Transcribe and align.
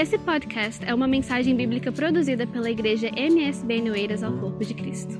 Esse 0.00 0.16
podcast 0.16 0.84
é 0.84 0.94
uma 0.94 1.08
mensagem 1.08 1.56
bíblica 1.56 1.90
produzida 1.90 2.46
pela 2.46 2.70
igreja 2.70 3.08
MSB 3.08 3.82
Noeiras 3.82 4.22
ao 4.22 4.32
Corpo 4.38 4.64
de 4.64 4.72
Cristo. 4.72 5.18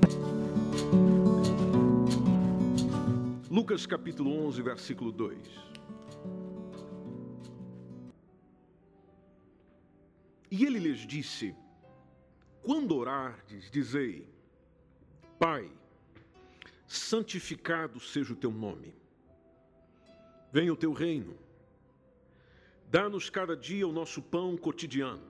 Lucas 3.51 3.85
capítulo 3.85 4.31
11, 4.47 4.61
versículo 4.61 5.11
2. 5.11 5.37
E 10.49 10.63
ele 10.63 10.79
lhes 10.79 11.05
disse: 11.05 11.53
Quando 12.63 12.95
orardes, 12.95 13.69
dizei: 13.69 14.29
Pai, 15.37 15.69
santificado 16.87 17.99
seja 17.99 18.31
o 18.31 18.37
teu 18.37 18.49
nome. 18.49 18.95
Venha 20.53 20.71
o 20.71 20.77
teu 20.77 20.93
reino. 20.93 21.48
Dá-nos 22.91 23.29
cada 23.29 23.55
dia 23.55 23.87
o 23.87 23.91
nosso 23.91 24.19
pão 24.19 24.57
cotidiano. 24.57 25.29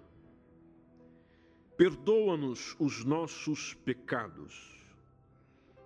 Perdoa-nos 1.76 2.74
os 2.80 3.04
nossos 3.04 3.74
pecados, 3.74 4.82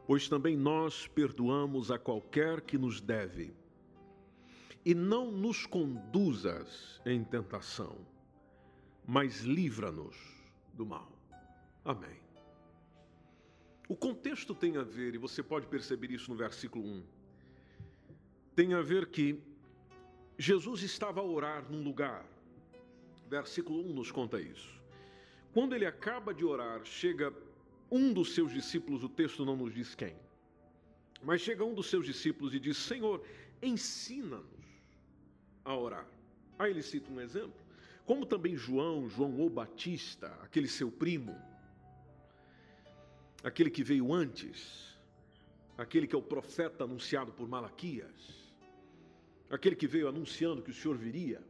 pois 0.06 0.30
também 0.30 0.56
nós 0.56 1.08
perdoamos 1.08 1.90
a 1.90 1.98
qualquer 1.98 2.62
que 2.62 2.78
nos 2.78 3.02
deve. 3.02 3.56
E 4.86 4.94
não 4.94 5.32
nos 5.32 5.66
conduzas 5.66 7.02
em 7.08 7.24
tentação, 7.24 7.98
mas 9.08 9.42
livra-nos 9.42 10.16
do 10.74 10.86
mal. 10.86 11.12
Amém. 11.84 12.22
O 13.90 13.96
contexto 13.96 14.54
tem 14.54 14.78
a 14.78 14.84
ver, 14.84 15.16
e 15.16 15.18
você 15.18 15.42
pode 15.42 15.66
perceber 15.66 16.12
isso 16.12 16.30
no 16.30 16.38
versículo 16.38 16.86
1, 16.86 17.04
tem 18.56 18.74
a 18.76 18.82
ver 18.82 19.08
que 19.08 19.42
Jesus 20.44 20.84
estava 20.84 21.22
a 21.22 21.24
orar 21.24 21.72
num 21.72 21.82
lugar. 21.82 22.26
Versículo 23.30 23.80
1 23.80 23.94
nos 23.94 24.12
conta 24.12 24.42
isso. 24.42 24.78
Quando 25.54 25.74
ele 25.74 25.86
acaba 25.86 26.34
de 26.34 26.44
orar, 26.44 26.84
chega 26.84 27.34
um 27.90 28.12
dos 28.12 28.36
seus 28.36 28.52
discípulos, 28.52 29.06
o 29.06 29.08
texto 29.08 29.46
não 29.46 29.56
nos 29.56 29.74
diz 29.74 29.96
quem, 29.96 30.18
mas 31.24 31.40
chega 31.40 31.64
um 31.64 31.74
dos 31.74 31.88
seus 31.90 32.06
discípulos 32.06 32.54
e 32.54 32.60
diz: 32.60 32.76
Senhor, 32.76 33.26
ensina-nos 33.62 34.68
a 35.64 35.78
orar. 35.78 36.06
Aí 36.60 36.72
ele 36.72 36.84
cita 36.84 37.10
um 37.10 37.22
exemplo, 37.22 37.62
como 38.06 38.26
também 38.26 38.58
João, 38.58 39.08
João 39.08 39.40
o 39.40 39.50
Batista, 39.50 40.28
aquele 40.42 40.68
seu 40.68 40.92
primo, 40.92 41.42
aquele 43.42 43.70
que 43.70 43.82
veio 43.82 44.12
antes, 44.12 44.94
aquele 45.78 46.06
que 46.06 46.14
é 46.14 46.20
o 46.20 46.22
profeta 46.36 46.84
anunciado 46.84 47.32
por 47.32 47.48
Malaquias 47.48 48.43
aquele 49.56 49.76
que 49.76 49.88
veio 49.88 50.08
anunciando 50.08 50.64
que 50.64 50.72
o 50.72 50.74
Senhor 50.74 50.98
viria, 50.98 51.42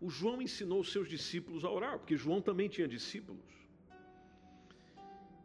o 0.00 0.10
João 0.10 0.42
ensinou 0.42 0.80
os 0.80 0.92
seus 0.92 1.08
discípulos 1.08 1.64
a 1.64 1.70
orar, 1.70 1.98
porque 1.98 2.16
João 2.16 2.40
também 2.48 2.68
tinha 2.68 2.86
discípulos. 2.86 3.50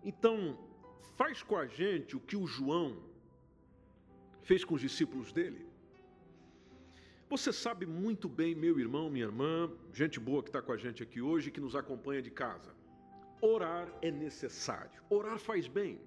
Então, 0.04 0.58
faz 1.16 1.42
com 1.42 1.56
a 1.56 1.66
gente 1.66 2.18
o 2.18 2.20
que 2.20 2.36
o 2.36 2.46
João 2.46 2.98
fez 4.42 4.66
com 4.66 4.76
os 4.76 4.82
discípulos 4.82 5.32
dele. 5.32 5.66
Você 7.30 7.54
sabe 7.54 7.86
muito 7.86 8.28
bem, 8.28 8.56
meu 8.56 8.80
irmão, 8.80 9.10
minha 9.10 9.26
irmã, 9.26 9.72
gente 9.94 10.20
boa 10.20 10.42
que 10.42 10.50
está 10.50 10.62
com 10.62 10.72
a 10.72 10.78
gente 10.78 11.04
aqui 11.04 11.22
hoje, 11.22 11.52
que 11.52 11.62
nos 11.62 11.76
acompanha 11.76 12.22
de 12.22 12.32
casa. 12.32 12.72
Orar 13.40 13.88
é 14.02 14.12
necessário. 14.12 15.00
Orar 15.10 15.38
faz 15.38 15.68
bem. 15.68 16.02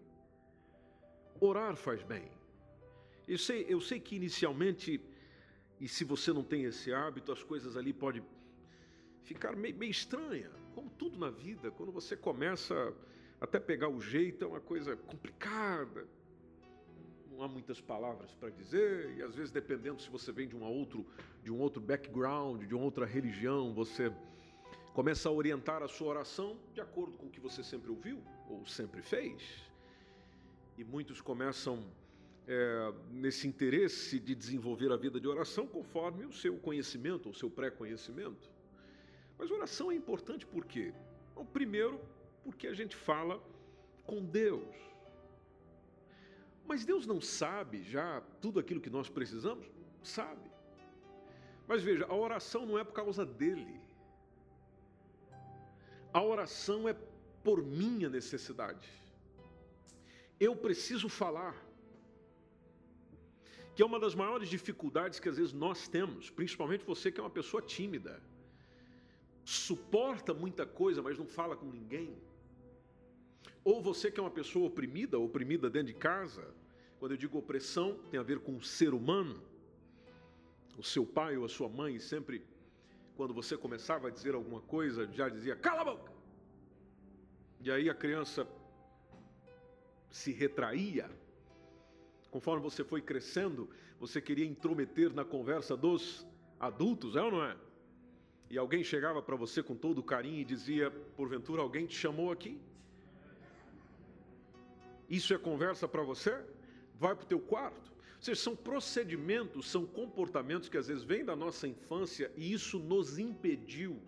Orar 1.41 1.77
faz 1.77 2.03
bem. 2.03 2.29
Eu 3.27 3.39
sei, 3.39 3.65
eu 3.69 3.81
sei 3.81 4.01
que 4.01 4.17
inicialmente 4.17 5.01
e 5.83 5.89
se 5.89 6.05
você 6.05 6.33
não 6.33 6.45
tem 6.45 6.63
esse 6.63 6.95
hábito, 6.95 7.33
as 7.33 7.43
coisas 7.43 7.77
ali 7.77 7.93
podem 7.93 8.23
ficar 9.25 9.57
meio, 9.57 9.75
meio 9.75 9.91
estranha. 9.91 10.49
Como 10.77 10.89
tudo 10.91 11.19
na 11.19 11.29
vida, 11.29 11.73
quando 11.73 11.91
você 11.91 12.17
começa 12.17 12.95
até 13.41 13.59
pegar 13.59 13.89
o 13.89 14.01
jeito, 14.01 14.45
é 14.45 14.47
uma 14.47 14.61
coisa 14.61 14.95
complicada. 14.95 16.07
Não 17.29 17.43
há 17.43 17.49
muitas 17.49 17.81
palavras 17.81 18.33
para 18.33 18.49
dizer, 18.51 19.13
e 19.17 19.23
às 19.23 19.35
vezes, 19.35 19.51
dependendo 19.51 20.01
se 20.01 20.09
você 20.09 20.31
vem 20.31 20.47
de, 20.47 20.55
uma 20.55 20.69
outro, 20.69 21.05
de 21.43 21.51
um 21.51 21.59
outro 21.59 21.83
background, 21.83 22.63
de 22.63 22.77
uma 22.77 22.85
outra 22.85 23.05
religião, 23.05 23.75
você 23.75 24.13
começa 24.95 25.29
a 25.29 25.33
orientar 25.33 25.83
a 25.83 25.89
sua 25.89 26.11
oração 26.11 26.57
de 26.73 26.81
acordo 26.81 27.19
com 27.19 27.27
o 27.27 27.31
que 27.31 27.41
você 27.41 27.65
sempre 27.65 27.91
ouviu 27.91 28.23
ou 28.49 28.65
sempre 28.67 29.03
fez. 29.03 29.43
E 30.79 30.85
muitos 30.85 31.21
começam 31.21 31.85
é, 32.47 32.93
nesse 33.11 33.47
interesse 33.47 34.19
de 34.19 34.35
desenvolver 34.35 34.91
a 34.93 34.97
vida 34.97 35.21
de 35.21 35.29
oração 35.29 35.67
conforme 35.67 36.25
o 36.25 36.33
seu 36.33 36.57
conhecimento, 36.57 37.31
o 37.31 37.35
seu 37.35 37.51
pré-conhecimento. 37.51 38.51
Mas 39.39 39.51
oração 39.51 39.91
é 39.91 39.95
importante 39.95 40.47
por 40.47 40.65
quê? 40.65 40.93
Bom, 41.35 41.45
primeiro, 41.45 42.01
porque 42.45 42.67
a 42.67 42.75
gente 42.75 42.97
fala 42.97 43.43
com 44.05 44.25
Deus. 44.25 44.75
Mas 46.67 46.85
Deus 46.85 47.07
não 47.07 47.21
sabe 47.21 47.83
já 47.83 48.21
tudo 48.41 48.59
aquilo 48.59 48.81
que 48.81 48.91
nós 48.91 49.09
precisamos? 49.09 49.67
Sabe. 50.03 50.51
Mas 51.67 51.83
veja, 51.83 52.07
a 52.07 52.15
oração 52.15 52.67
não 52.67 52.79
é 52.79 52.85
por 52.85 52.93
causa 52.93 53.25
dele. 53.25 53.81
A 56.13 56.23
oração 56.23 56.89
é 56.89 56.95
por 57.43 57.63
minha 57.63 58.09
necessidade. 58.09 58.89
Eu 60.39 60.55
preciso 60.55 61.09
falar 61.09 61.57
que 63.75 63.83
é 63.83 63.87
uma 63.87 63.99
das 63.99 64.15
maiores 64.15 64.49
dificuldades 64.49 65.19
que 65.19 65.29
às 65.29 65.37
vezes 65.39 65.53
nós 65.53 65.89
temos, 65.89 66.31
principalmente 66.31 66.85
você 66.85 67.11
que 67.11 67.21
é 67.21 67.23
uma 67.23 67.31
pessoa 67.31 67.63
tímida. 67.63 68.23
Suporta 69.45 70.35
muita 70.35 70.67
coisa, 70.67 71.03
mas 71.03 71.19
não 71.19 71.27
fala 71.27 71.57
com 71.57 71.67
ninguém. 71.67 72.15
Ou 73.65 73.81
você 73.81 74.11
que 74.11 74.21
é 74.21 74.23
uma 74.23 74.31
pessoa 74.31 74.67
oprimida, 74.67 75.19
oprimida 75.19 75.71
dentro 75.71 75.89
de 75.89 75.99
casa. 75.99 76.47
Quando 76.99 77.13
eu 77.13 77.17
digo 77.17 77.39
opressão, 77.39 77.99
tem 78.11 78.21
a 78.21 78.23
ver 78.23 78.41
com 78.41 78.57
o 78.57 78.63
ser 78.63 78.93
humano. 78.93 79.43
O 80.77 80.83
seu 80.83 81.05
pai 81.05 81.37
ou 81.37 81.45
a 81.45 81.49
sua 81.49 81.69
mãe 81.69 81.99
sempre, 81.99 82.45
quando 83.17 83.33
você 83.33 83.57
começava 83.57 84.09
a 84.09 84.11
dizer 84.11 84.35
alguma 84.35 84.61
coisa, 84.61 85.11
já 85.13 85.29
dizia: 85.29 85.57
cala 85.57 85.83
a 85.83 85.85
boca! 85.85 86.13
E 87.61 87.71
aí 87.71 87.89
a 87.89 87.95
criança 87.95 88.47
se 90.11 90.33
retraía 90.33 91.09
Conforme 92.33 92.63
você 92.63 92.83
foi 92.83 93.03
crescendo, 93.03 93.69
você 94.01 94.19
queria 94.19 94.47
intrometer 94.47 95.13
na 95.13 95.23
conversa 95.23 95.77
dos 95.77 96.27
adultos, 96.59 97.15
é 97.15 97.21
ou 97.21 97.31
não 97.31 97.45
é? 97.45 97.55
E 98.49 98.57
alguém 98.57 98.83
chegava 98.83 99.21
para 99.21 99.37
você 99.37 99.63
com 99.63 99.77
todo 99.77 100.03
carinho 100.03 100.41
e 100.41 100.45
dizia: 100.45 100.91
Porventura 101.15 101.61
alguém 101.61 101.85
te 101.85 101.95
chamou 101.95 102.33
aqui? 102.33 102.59
Isso 105.11 105.35
é 105.35 105.39
conversa 105.39 105.87
para 105.87 106.03
você? 106.03 106.43
Vai 106.99 107.15
para 107.15 107.25
o 107.25 107.27
teu 107.27 107.39
quarto. 107.39 107.93
Ou 107.93 108.23
seja, 108.23 108.41
são 108.41 108.57
procedimentos, 108.57 109.71
são 109.71 109.85
comportamentos 109.85 110.71
que 110.71 110.79
às 110.79 110.87
vezes 110.87 111.05
vêm 111.05 111.23
da 111.23 111.37
nossa 111.37 111.69
infância 111.69 112.33
e 112.35 112.51
isso 112.51 112.79
nos 112.79 113.19
impediu 113.19 114.01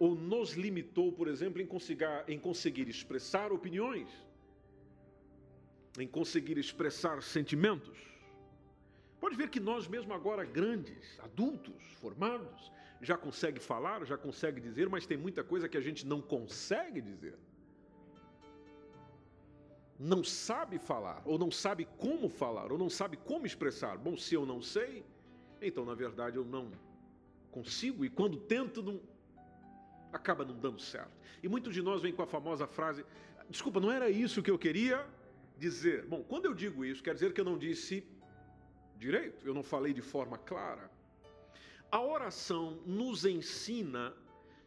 ou 0.00 0.16
nos 0.16 0.54
limitou, 0.54 1.12
por 1.12 1.28
exemplo, 1.28 1.62
em 1.62 1.68
em 2.26 2.38
conseguir 2.40 2.88
expressar 2.88 3.52
opiniões 3.52 4.25
em 5.98 6.06
conseguir 6.06 6.58
expressar 6.58 7.22
sentimentos. 7.22 7.96
Pode 9.20 9.36
ver 9.36 9.48
que 9.48 9.60
nós 9.60 9.88
mesmo 9.88 10.12
agora 10.12 10.44
grandes, 10.44 11.18
adultos, 11.20 11.82
formados, 12.00 12.70
já 13.00 13.16
consegue 13.16 13.60
falar, 13.60 14.04
já 14.04 14.16
consegue 14.16 14.60
dizer, 14.60 14.88
mas 14.88 15.06
tem 15.06 15.16
muita 15.16 15.42
coisa 15.42 15.68
que 15.68 15.76
a 15.76 15.80
gente 15.80 16.06
não 16.06 16.20
consegue 16.20 17.00
dizer. 17.00 17.38
Não 19.98 20.22
sabe 20.22 20.78
falar, 20.78 21.22
ou 21.24 21.38
não 21.38 21.50
sabe 21.50 21.86
como 21.96 22.28
falar, 22.28 22.70
ou 22.70 22.78
não 22.78 22.90
sabe 22.90 23.16
como 23.16 23.46
expressar. 23.46 23.96
Bom, 23.96 24.16
se 24.16 24.34
eu 24.34 24.44
não 24.44 24.60
sei, 24.60 25.04
então 25.60 25.84
na 25.84 25.94
verdade 25.94 26.36
eu 26.36 26.44
não 26.44 26.70
consigo, 27.50 28.04
e 28.04 28.10
quando 28.10 28.36
tento, 28.36 28.82
não, 28.82 29.00
acaba 30.12 30.44
não 30.44 30.58
dando 30.58 30.80
certo. 30.80 31.16
E 31.42 31.48
muitos 31.48 31.72
de 31.72 31.80
nós 31.80 32.02
vêm 32.02 32.12
com 32.12 32.22
a 32.22 32.26
famosa 32.26 32.66
frase: 32.66 33.04
desculpa, 33.48 33.80
não 33.80 33.90
era 33.90 34.10
isso 34.10 34.42
que 34.42 34.50
eu 34.50 34.58
queria, 34.58 35.06
dizer. 35.56 36.06
Bom, 36.06 36.22
quando 36.22 36.46
eu 36.46 36.54
digo 36.54 36.84
isso, 36.84 37.02
quer 37.02 37.14
dizer 37.14 37.32
que 37.32 37.40
eu 37.40 37.44
não 37.44 37.58
disse 37.58 38.04
direito, 38.98 39.46
eu 39.46 39.54
não 39.54 39.62
falei 39.62 39.92
de 39.92 40.02
forma 40.02 40.38
clara. 40.38 40.90
A 41.90 42.00
oração 42.00 42.80
nos 42.84 43.24
ensina 43.24 44.14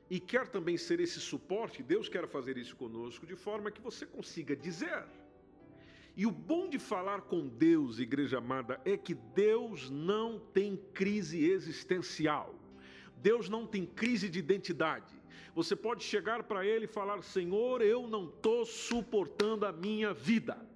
e 0.10 0.20
quer 0.20 0.48
também 0.48 0.78
ser 0.78 1.00
esse 1.00 1.20
suporte, 1.20 1.84
Deus 1.84 2.10
quer 2.10 2.28
fazer 2.28 2.58
isso 2.58 2.76
conosco, 2.76 3.26
de 3.26 3.36
forma 3.36 3.70
que 3.70 3.82
você 3.82 4.06
consiga 4.06 4.56
dizer. 4.56 5.06
E 6.16 6.26
o 6.26 6.32
bom 6.32 6.68
de 6.68 6.80
falar 6.80 7.22
com 7.22 7.48
Deus, 7.48 8.00
igreja 8.00 8.40
amada, 8.40 8.82
é 8.84 8.98
que 8.98 9.14
Deus 9.14 9.90
não 9.90 10.40
tem 10.40 10.76
crise 10.94 11.46
existencial. 11.46 12.56
Deus 13.18 13.48
não 13.48 13.68
tem 13.68 13.86
crise 13.86 14.28
de 14.30 14.40
identidade. 14.40 15.14
Você 15.54 15.76
pode 15.76 16.04
chegar 16.04 16.44
para 16.44 16.66
Ele 16.66 16.86
e 16.86 16.88
falar: 16.88 17.22
Senhor, 17.22 17.82
eu 17.82 18.08
não 18.08 18.26
estou 18.26 18.66
suportando 18.66 19.66
a 19.66 19.72
minha 19.72 20.14
vida 20.14 20.69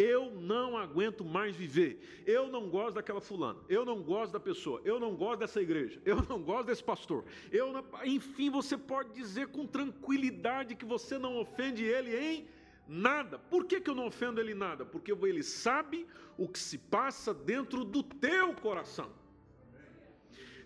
Eu 0.00 0.30
não 0.30 0.78
aguento 0.78 1.22
mais 1.22 1.54
viver. 1.54 2.22
Eu 2.26 2.48
não 2.48 2.70
gosto 2.70 2.94
daquela 2.94 3.20
fulana. 3.20 3.58
Eu 3.68 3.84
não 3.84 4.02
gosto 4.02 4.32
da 4.32 4.40
pessoa. 4.40 4.80
Eu 4.82 4.98
não 4.98 5.14
gosto 5.14 5.40
dessa 5.40 5.60
igreja. 5.60 6.00
Eu 6.06 6.22
não 6.26 6.42
gosto 6.42 6.68
desse 6.68 6.82
pastor. 6.82 7.22
Eu 7.52 7.70
não... 7.70 7.84
Enfim, 8.02 8.48
você 8.48 8.78
pode 8.78 9.12
dizer 9.12 9.48
com 9.48 9.66
tranquilidade 9.66 10.74
que 10.74 10.86
você 10.86 11.18
não 11.18 11.36
ofende 11.36 11.84
ele 11.84 12.16
em 12.16 12.48
nada. 12.88 13.38
Por 13.38 13.66
que, 13.66 13.78
que 13.78 13.90
eu 13.90 13.94
não 13.94 14.06
ofendo 14.06 14.40
ele 14.40 14.52
em 14.52 14.54
nada? 14.54 14.86
Porque 14.86 15.12
ele 15.12 15.42
sabe 15.42 16.06
o 16.38 16.48
que 16.48 16.58
se 16.58 16.78
passa 16.78 17.34
dentro 17.34 17.84
do 17.84 18.02
teu 18.02 18.54
coração. 18.54 19.10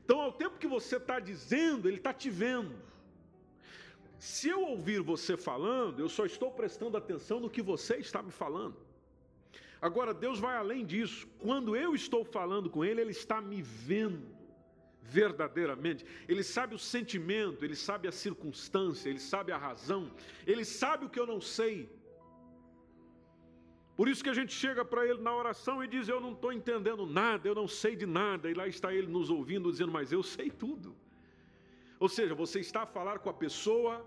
Então, 0.04 0.20
ao 0.20 0.32
tempo 0.32 0.58
que 0.58 0.68
você 0.68 0.96
está 0.96 1.18
dizendo, 1.18 1.88
ele 1.88 1.96
está 1.96 2.12
te 2.12 2.30
vendo. 2.30 2.76
Se 4.16 4.48
eu 4.48 4.62
ouvir 4.62 5.00
você 5.00 5.36
falando, 5.36 5.98
eu 5.98 6.08
só 6.08 6.24
estou 6.24 6.52
prestando 6.52 6.96
atenção 6.96 7.40
no 7.40 7.50
que 7.50 7.60
você 7.60 7.96
está 7.96 8.22
me 8.22 8.30
falando. 8.30 8.93
Agora, 9.88 10.14
Deus 10.14 10.38
vai 10.44 10.56
além 10.56 10.82
disso. 10.92 11.26
Quando 11.38 11.76
eu 11.76 11.94
estou 11.94 12.22
falando 12.36 12.70
com 12.74 12.82
Ele, 12.82 13.02
Ele 13.02 13.10
está 13.10 13.38
me 13.50 13.60
vendo 13.60 14.26
verdadeiramente. 15.16 16.06
Ele 16.26 16.42
sabe 16.42 16.74
o 16.74 16.78
sentimento, 16.78 17.62
Ele 17.66 17.76
sabe 17.76 18.08
a 18.08 18.12
circunstância, 18.12 19.10
Ele 19.10 19.18
sabe 19.18 19.52
a 19.52 19.58
razão, 19.58 20.02
Ele 20.46 20.64
sabe 20.64 21.04
o 21.04 21.10
que 21.10 21.20
eu 21.20 21.26
não 21.26 21.38
sei. 21.38 21.76
Por 23.94 24.08
isso 24.08 24.24
que 24.24 24.30
a 24.30 24.38
gente 24.40 24.54
chega 24.54 24.82
para 24.86 25.06
Ele 25.06 25.20
na 25.20 25.36
oração 25.36 25.84
e 25.84 25.86
diz: 25.86 26.08
Eu 26.08 26.18
não 26.18 26.32
estou 26.32 26.50
entendendo 26.50 27.04
nada, 27.04 27.46
eu 27.46 27.54
não 27.54 27.68
sei 27.68 27.94
de 27.94 28.06
nada. 28.06 28.50
E 28.50 28.54
lá 28.54 28.66
está 28.66 28.90
Ele 28.94 29.06
nos 29.18 29.28
ouvindo, 29.28 29.70
dizendo: 29.70 29.92
Mas 29.92 30.12
eu 30.12 30.22
sei 30.22 30.50
tudo. 30.50 30.96
Ou 32.00 32.08
seja, 32.08 32.34
você 32.34 32.58
está 32.58 32.84
a 32.84 32.92
falar 32.96 33.18
com 33.18 33.28
a 33.28 33.34
pessoa 33.34 34.02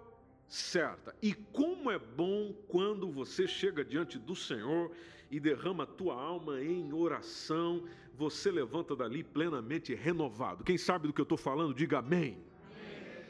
certa. 0.48 1.16
E 1.22 1.34
como 1.34 1.92
é 1.92 2.00
bom 2.00 2.54
quando 2.68 3.10
você 3.10 3.48
chega 3.48 3.84
diante 3.84 4.18
do 4.18 4.36
Senhor 4.36 4.92
e 5.30 5.40
derrama 5.40 5.84
a 5.84 5.88
tua 5.88 6.14
alma 6.16 6.62
em 6.62 6.94
oração, 6.94 7.84
você 8.16 8.50
levanta 8.50 8.96
dali 8.96 9.24
plenamente 9.24 9.94
renovado. 9.94 10.64
Quem 10.64 10.78
sabe 10.78 11.08
do 11.08 11.14
que 11.14 11.22
eu 11.22 11.24
estou 11.24 11.38
falando, 11.38 11.74
diga 11.74 12.00
amém. 12.00 12.38
amém. 12.72 13.26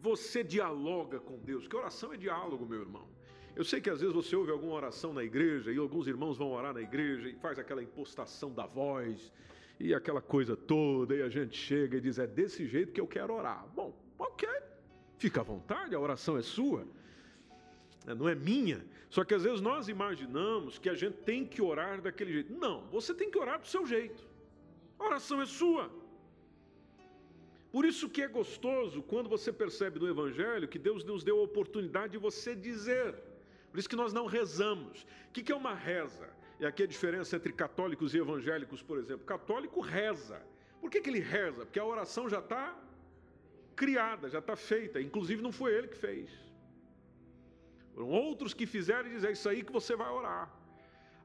Você 0.00 0.44
dialoga 0.44 1.18
com 1.18 1.38
Deus, 1.38 1.66
que 1.66 1.76
oração 1.76 2.12
é 2.12 2.16
diálogo, 2.16 2.64
meu 2.66 2.80
irmão. 2.80 3.08
Eu 3.56 3.64
sei 3.64 3.80
que 3.80 3.90
às 3.90 4.00
vezes 4.00 4.14
você 4.14 4.36
ouve 4.36 4.52
alguma 4.52 4.74
oração 4.74 5.12
na 5.12 5.24
igreja 5.24 5.72
e 5.72 5.76
alguns 5.76 6.06
irmãos 6.06 6.38
vão 6.38 6.52
orar 6.52 6.72
na 6.72 6.80
igreja 6.80 7.28
e 7.28 7.34
faz 7.34 7.58
aquela 7.58 7.82
impostação 7.82 8.52
da 8.52 8.64
voz 8.64 9.32
e 9.78 9.92
aquela 9.94 10.20
coisa 10.20 10.56
toda, 10.56 11.16
e 11.16 11.22
a 11.22 11.28
gente 11.28 11.56
chega 11.56 11.96
e 11.96 12.00
diz: 12.00 12.18
É 12.18 12.26
desse 12.26 12.66
jeito 12.66 12.92
que 12.92 13.00
eu 13.00 13.06
quero 13.06 13.34
orar. 13.34 13.66
Bom, 13.74 13.98
ok, 14.18 14.48
fica 15.20 15.42
à 15.42 15.44
vontade, 15.44 15.94
a 15.94 16.00
oração 16.00 16.38
é 16.38 16.42
sua, 16.42 16.86
é, 18.06 18.14
não 18.14 18.26
é 18.28 18.34
minha. 18.34 18.84
Só 19.10 19.22
que 19.22 19.34
às 19.34 19.42
vezes 19.42 19.60
nós 19.60 19.86
imaginamos 19.86 20.78
que 20.78 20.88
a 20.88 20.94
gente 20.94 21.18
tem 21.18 21.44
que 21.44 21.60
orar 21.60 22.00
daquele 22.00 22.32
jeito. 22.32 22.52
Não, 22.54 22.86
você 22.86 23.12
tem 23.12 23.30
que 23.30 23.38
orar 23.38 23.60
do 23.60 23.66
seu 23.66 23.86
jeito, 23.86 24.26
a 24.98 25.04
oração 25.04 25.42
é 25.42 25.46
sua. 25.46 25.90
Por 27.70 27.84
isso 27.84 28.08
que 28.08 28.22
é 28.22 28.26
gostoso 28.26 29.02
quando 29.02 29.28
você 29.28 29.52
percebe 29.52 30.00
no 30.00 30.08
Evangelho 30.08 30.66
que 30.66 30.78
Deus 30.78 31.04
nos 31.04 31.22
deu 31.22 31.38
a 31.38 31.42
oportunidade 31.42 32.12
de 32.12 32.18
você 32.18 32.54
dizer. 32.54 33.14
Por 33.70 33.78
isso 33.78 33.88
que 33.88 33.94
nós 33.94 34.12
não 34.12 34.26
rezamos. 34.26 35.06
O 35.28 35.32
que 35.32 35.52
é 35.52 35.54
uma 35.54 35.74
reza? 35.74 36.28
E 36.58 36.66
aqui 36.66 36.82
a 36.82 36.86
diferença 36.86 37.36
entre 37.36 37.52
católicos 37.52 38.12
e 38.12 38.18
evangélicos, 38.18 38.82
por 38.82 38.98
exemplo. 38.98 39.24
Católico 39.24 39.80
reza. 39.80 40.42
Por 40.80 40.90
que, 40.90 41.00
que 41.00 41.10
ele 41.10 41.20
reza? 41.20 41.64
Porque 41.64 41.78
a 41.78 41.84
oração 41.84 42.28
já 42.28 42.40
está 42.40 42.76
criada, 43.82 44.28
já 44.28 44.40
está 44.44 44.56
feita. 44.72 45.00
Inclusive 45.08 45.40
não 45.46 45.52
foi 45.60 45.70
ele 45.76 45.88
que 45.92 45.96
fez. 45.96 46.28
Foram 47.94 48.10
outros 48.26 48.52
que 48.58 48.66
fizeram 48.76 49.08
e 49.08 49.14
dizer 49.16 49.28
é 49.28 49.32
isso 49.32 49.48
aí 49.48 49.60
que 49.66 49.72
você 49.72 49.94
vai 50.02 50.10
orar. 50.20 50.44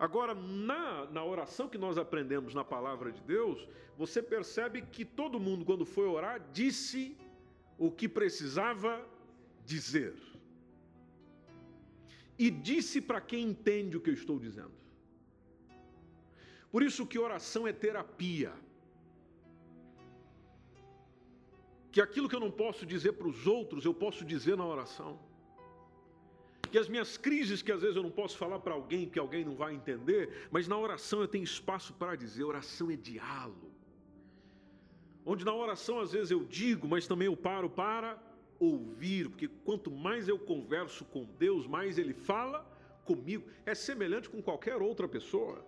Agora, 0.06 0.34
na, 0.70 1.06
na 1.16 1.24
oração 1.34 1.68
que 1.74 1.78
nós 1.86 1.98
aprendemos 1.98 2.54
na 2.60 2.64
palavra 2.76 3.12
de 3.12 3.22
Deus, 3.36 3.68
você 4.02 4.20
percebe 4.36 4.82
que 4.96 5.04
todo 5.04 5.44
mundo, 5.48 5.66
quando 5.70 5.86
foi 5.96 6.08
orar, 6.08 6.38
disse 6.60 7.02
o 7.78 7.90
que 7.92 8.08
precisava 8.08 8.92
dizer. 9.66 10.16
E 12.40 12.50
disse 12.50 13.02
para 13.10 13.22
quem 13.30 13.44
entende 13.52 13.98
o 13.98 14.02
que 14.02 14.12
eu 14.14 14.20
estou 14.22 14.38
dizendo. 14.48 14.78
Por 16.72 16.84
isso 16.84 17.06
que 17.06 17.20
oração 17.28 17.68
é 17.68 17.74
terapia. 17.86 18.54
Que 21.96 22.02
aquilo 22.02 22.28
que 22.28 22.36
eu 22.36 22.42
não 22.42 22.52
posso 22.52 22.86
dizer 22.86 23.14
para 23.14 23.26
os 23.26 23.48
outros, 23.48 23.86
eu 23.86 23.94
posso 23.94 24.26
dizer 24.26 24.58
na 24.58 24.66
oração. 24.66 25.18
Que 26.70 26.78
as 26.78 26.90
minhas 26.90 27.16
crises, 27.16 27.62
que 27.62 27.72
às 27.72 27.84
vezes 27.84 27.96
eu 27.96 28.04
não 28.04 28.12
posso 28.12 28.38
falar 28.38 28.60
para 28.60 28.74
alguém, 28.74 29.08
que 29.08 29.18
alguém 29.18 29.46
não 29.46 29.56
vai 29.56 29.74
entender, 29.74 30.50
mas 30.52 30.68
na 30.68 30.78
oração 30.78 31.22
eu 31.22 31.28
tenho 31.30 31.46
espaço 31.46 31.94
para 31.94 32.18
dizer. 32.18 32.44
Oração 32.44 32.92
é 32.92 32.98
diálogo. 32.98 33.72
Onde 35.26 35.46
na 35.46 35.54
oração 35.54 36.02
às 36.02 36.12
vezes 36.12 36.32
eu 36.32 36.44
digo, 36.44 36.86
mas 36.86 37.08
também 37.08 37.28
eu 37.28 37.38
paro 37.38 37.70
para 37.70 38.22
ouvir, 38.60 39.30
porque 39.30 39.48
quanto 39.48 39.90
mais 39.90 40.28
eu 40.28 40.38
converso 40.38 41.06
com 41.06 41.24
Deus, 41.24 41.66
mais 41.66 41.98
Ele 41.98 42.14
fala 42.14 42.70
comigo. 43.06 43.50
É 43.66 43.74
semelhante 43.74 44.30
com 44.30 44.42
qualquer 44.42 44.82
outra 44.82 45.08
pessoa 45.08 45.66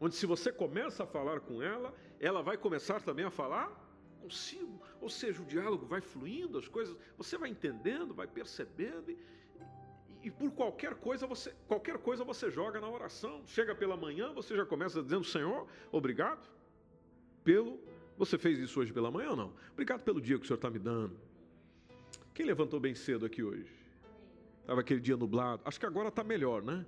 onde 0.00 0.16
se 0.16 0.26
você 0.26 0.50
começa 0.50 1.04
a 1.04 1.06
falar 1.06 1.38
com 1.40 1.62
ela, 1.62 1.94
ela 2.18 2.42
vai 2.42 2.56
começar 2.56 3.00
também 3.00 3.24
a 3.24 3.30
falar 3.30 3.89
consigo. 4.22 4.80
Ou 5.00 5.08
seja, 5.08 5.42
o 5.42 5.44
diálogo 5.44 5.86
vai 5.86 6.00
fluindo, 6.00 6.58
as 6.58 6.68
coisas, 6.68 6.96
você 7.16 7.36
vai 7.38 7.50
entendendo, 7.50 8.14
vai 8.14 8.26
percebendo 8.26 9.10
e, 9.10 9.18
e 10.22 10.30
por 10.30 10.50
qualquer 10.52 10.94
coisa 10.94 11.26
você, 11.26 11.54
qualquer 11.66 11.98
coisa 11.98 12.24
você 12.24 12.50
joga 12.50 12.80
na 12.80 12.88
oração. 12.88 13.42
Chega 13.46 13.74
pela 13.74 13.96
manhã, 13.96 14.32
você 14.32 14.56
já 14.56 14.66
começa 14.66 15.02
dizendo: 15.02 15.24
"Senhor, 15.24 15.66
obrigado 15.90 16.48
pelo 17.42 17.80
você 18.20 18.36
fez 18.36 18.58
isso 18.58 18.78
hoje 18.78 18.92
pela 18.92 19.10
manhã 19.10 19.30
ou 19.30 19.36
não? 19.36 19.54
Obrigado 19.72 20.02
pelo 20.02 20.20
dia 20.20 20.36
que 20.36 20.44
o 20.44 20.46
Senhor 20.46 20.56
está 20.56 20.68
me 20.68 20.78
dando. 20.78 21.16
Quem 22.34 22.44
levantou 22.44 22.78
bem 22.78 22.94
cedo 22.94 23.24
aqui 23.24 23.42
hoje? 23.42 23.72
Estava 24.60 24.82
aquele 24.82 25.00
dia 25.00 25.16
nublado. 25.16 25.62
Acho 25.64 25.80
que 25.80 25.86
agora 25.86 26.08
está 26.08 26.22
melhor, 26.22 26.62
né? 26.62 26.84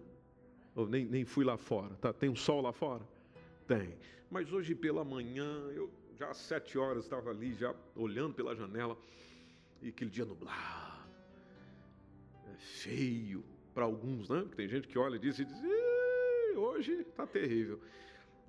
Eu 0.77 0.87
nem, 0.87 1.07
nem 1.07 1.25
fui 1.25 1.43
lá 1.43 1.57
fora. 1.57 1.95
Tá? 1.95 2.13
Tem 2.13 2.29
um 2.29 2.37
sol 2.37 2.61
lá 2.61 2.71
fora? 2.71 3.03
Tem. 3.67 3.97
Mas 4.31 4.53
hoje 4.53 4.75
pela 4.75 5.05
manhã, 5.05 5.71
eu 5.75 5.91
já 6.19 6.31
às 6.31 6.39
sete 6.39 6.79
horas 6.79 7.05
estava 7.05 7.31
ali, 7.31 7.55
já 7.55 7.75
olhando 7.95 8.35
pela 8.35 8.55
janela, 8.55 8.97
e 9.81 9.89
aquele 9.89 10.11
dia 10.11 10.25
nublado. 10.25 11.11
É 12.53 12.57
feio 12.57 13.45
para 13.75 13.85
alguns, 13.85 14.29
né? 14.29 14.41
Porque 14.43 14.57
tem 14.57 14.69
gente 14.69 14.89
que 14.89 14.99
olha 14.99 15.17
e 15.17 15.19
diz, 15.19 15.39
e 15.39 15.45
diz 15.45 15.63
hoje 16.57 16.93
está 16.93 17.27
terrível. 17.27 17.81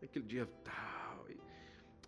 Aquele 0.01 0.25
dia 0.25 0.48
tal. 0.63 1.27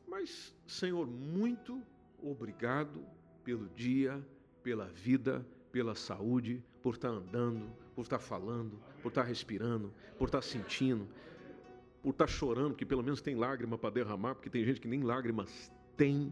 Mas, 0.08 0.54
Senhor, 0.68 1.06
muito 1.08 1.82
obrigado 2.22 3.06
pelo 3.44 3.68
dia, 3.70 4.26
pela 4.64 4.86
vida, 4.86 5.46
pela 5.72 5.96
saúde, 5.96 6.64
por 6.82 6.96
estar 6.96 7.10
tá 7.10 7.16
andando, 7.16 7.70
por 7.94 8.04
estar 8.04 8.20
falando, 8.20 8.80
por 9.02 9.10
estar 9.10 9.24
respirando, 9.24 9.94
por 10.18 10.26
estar 10.26 10.42
sentindo, 10.42 11.08
por 12.06 12.12
estar 12.12 12.28
chorando, 12.28 12.76
que 12.76 12.86
pelo 12.86 13.02
menos 13.02 13.20
tem 13.20 13.34
lágrima 13.34 13.80
para 13.80 13.90
derramar, 13.90 14.36
porque 14.36 14.48
tem 14.48 14.64
gente 14.64 14.80
que 14.80 14.88
nem 14.88 15.02
lágrimas 15.02 15.72
tem, 15.98 16.32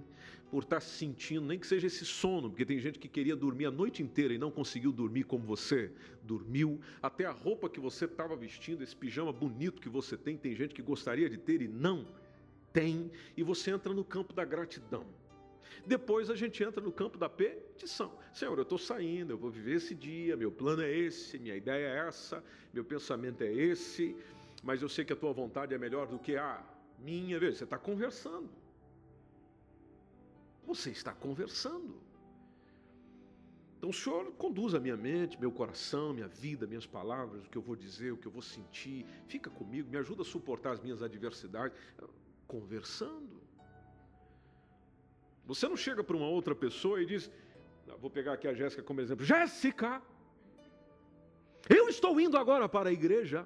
por 0.51 0.62
estar 0.62 0.80
sentindo, 0.80 1.48
nem 1.48 1.58
que 1.58 1.65
seja 1.65 1.88
esse 1.88 2.06
sono, 2.06 2.48
porque 2.48 2.63
tem 2.63 2.77
gente 2.77 3.00
que 3.00 3.08
queria 3.08 3.36
dormir 3.36 3.65
a 3.65 3.72
noite 3.72 4.03
inteira 4.03 4.36
e 4.36 4.38
não 4.38 4.51
conseguiu 4.51 4.92
dormir 4.92 5.24
como 5.24 5.44
você 5.44 5.92
dormiu, 6.22 6.80
até 7.01 7.25
a 7.25 7.32
roupa 7.32 7.68
que 7.68 7.80
você 7.80 8.06
estava 8.06 8.36
vestindo, 8.36 8.84
esse 8.84 8.96
pijama 8.96 9.34
bonito 9.34 9.82
que 9.82 9.89
você 9.89 10.15
tem, 10.15 10.38
tem 10.38 10.56
gente 10.56 10.75
que 10.75 10.82
gostaria 10.84 11.27
de 11.27 11.38
ter 11.38 11.60
e 11.60 11.68
não 11.68 12.06
tem, 12.72 13.10
e 13.36 13.42
você 13.42 13.72
entra 13.72 13.92
no 13.96 14.06
campo 14.06 14.32
da 14.32 14.46
gratidão. 14.46 15.08
Depois 15.88 16.30
a 16.30 16.36
gente 16.36 16.63
entra 16.63 16.84
no 16.84 16.92
campo 16.92 17.18
da 17.18 17.27
petição. 17.27 18.13
Senhor, 18.32 18.56
eu 18.60 18.62
estou 18.62 18.77
saindo, 18.77 19.34
eu 19.34 19.39
vou 19.39 19.50
viver 19.50 19.77
esse 19.77 19.96
dia, 19.96 20.38
meu 20.38 20.51
plano 20.51 20.84
é 20.84 20.96
esse, 20.96 21.39
minha 21.39 21.56
ideia 21.56 21.88
é 21.88 22.08
essa, 22.08 22.44
meu 22.72 22.86
pensamento 22.86 23.42
é 23.42 23.51
esse, 23.51 24.15
mas 24.63 24.82
eu 24.82 24.88
sei 24.88 25.03
que 25.03 25.12
a 25.12 25.15
tua 25.15 25.34
vontade 25.34 25.74
é 25.74 25.77
melhor 25.77 26.08
do 26.08 26.17
que 26.17 26.38
a 26.38 26.63
minha. 26.98 27.38
Veja, 27.39 27.58
você 27.58 27.63
está 27.65 27.77
conversando. 27.77 28.50
Você 30.65 30.89
está 30.89 31.13
conversando. 31.13 32.01
Então 33.77 33.89
o 33.89 33.93
Senhor 33.93 34.32
conduz 34.34 34.74
a 34.74 34.79
minha 34.79 34.96
mente, 34.96 35.38
meu 35.38 35.51
coração, 35.51 36.13
minha 36.13 36.29
vida, 36.29 36.65
minhas 36.65 36.86
palavras, 36.86 37.46
o 37.46 37.50
que 37.50 37.58
eu 37.58 37.62
vou 37.62 37.75
dizer, 37.75 38.13
o 38.13 38.17
que 38.17 38.25
eu 38.25 38.32
vou 38.32 38.41
sentir. 38.41 39.05
Fica 39.27 39.50
comigo, 39.50 39.89
me 39.89 39.98
ajuda 39.98 40.22
a 40.22 40.25
suportar 40.25 40.72
as 40.72 40.79
minhas 40.79 41.03
adversidades. 41.03 41.77
Conversando. 42.48 43.41
Você 45.46 45.67
não 45.67 45.75
chega 45.75 46.01
para 46.01 46.15
uma 46.15 46.27
outra 46.27 46.55
pessoa 46.55 47.01
e 47.01 47.05
diz, 47.05 47.29
vou 48.00 48.10
pegar 48.10 48.34
aqui 48.34 48.48
a 48.48 48.53
Jéssica 48.53 48.82
como 48.82 49.01
exemplo, 49.01 49.25
Jéssica, 49.25 50.01
eu 51.70 51.89
estou 51.89 52.17
indo 52.22 52.38
agora 52.38 52.70
para 52.70 52.89
a 52.89 52.93
igreja, 52.93 53.46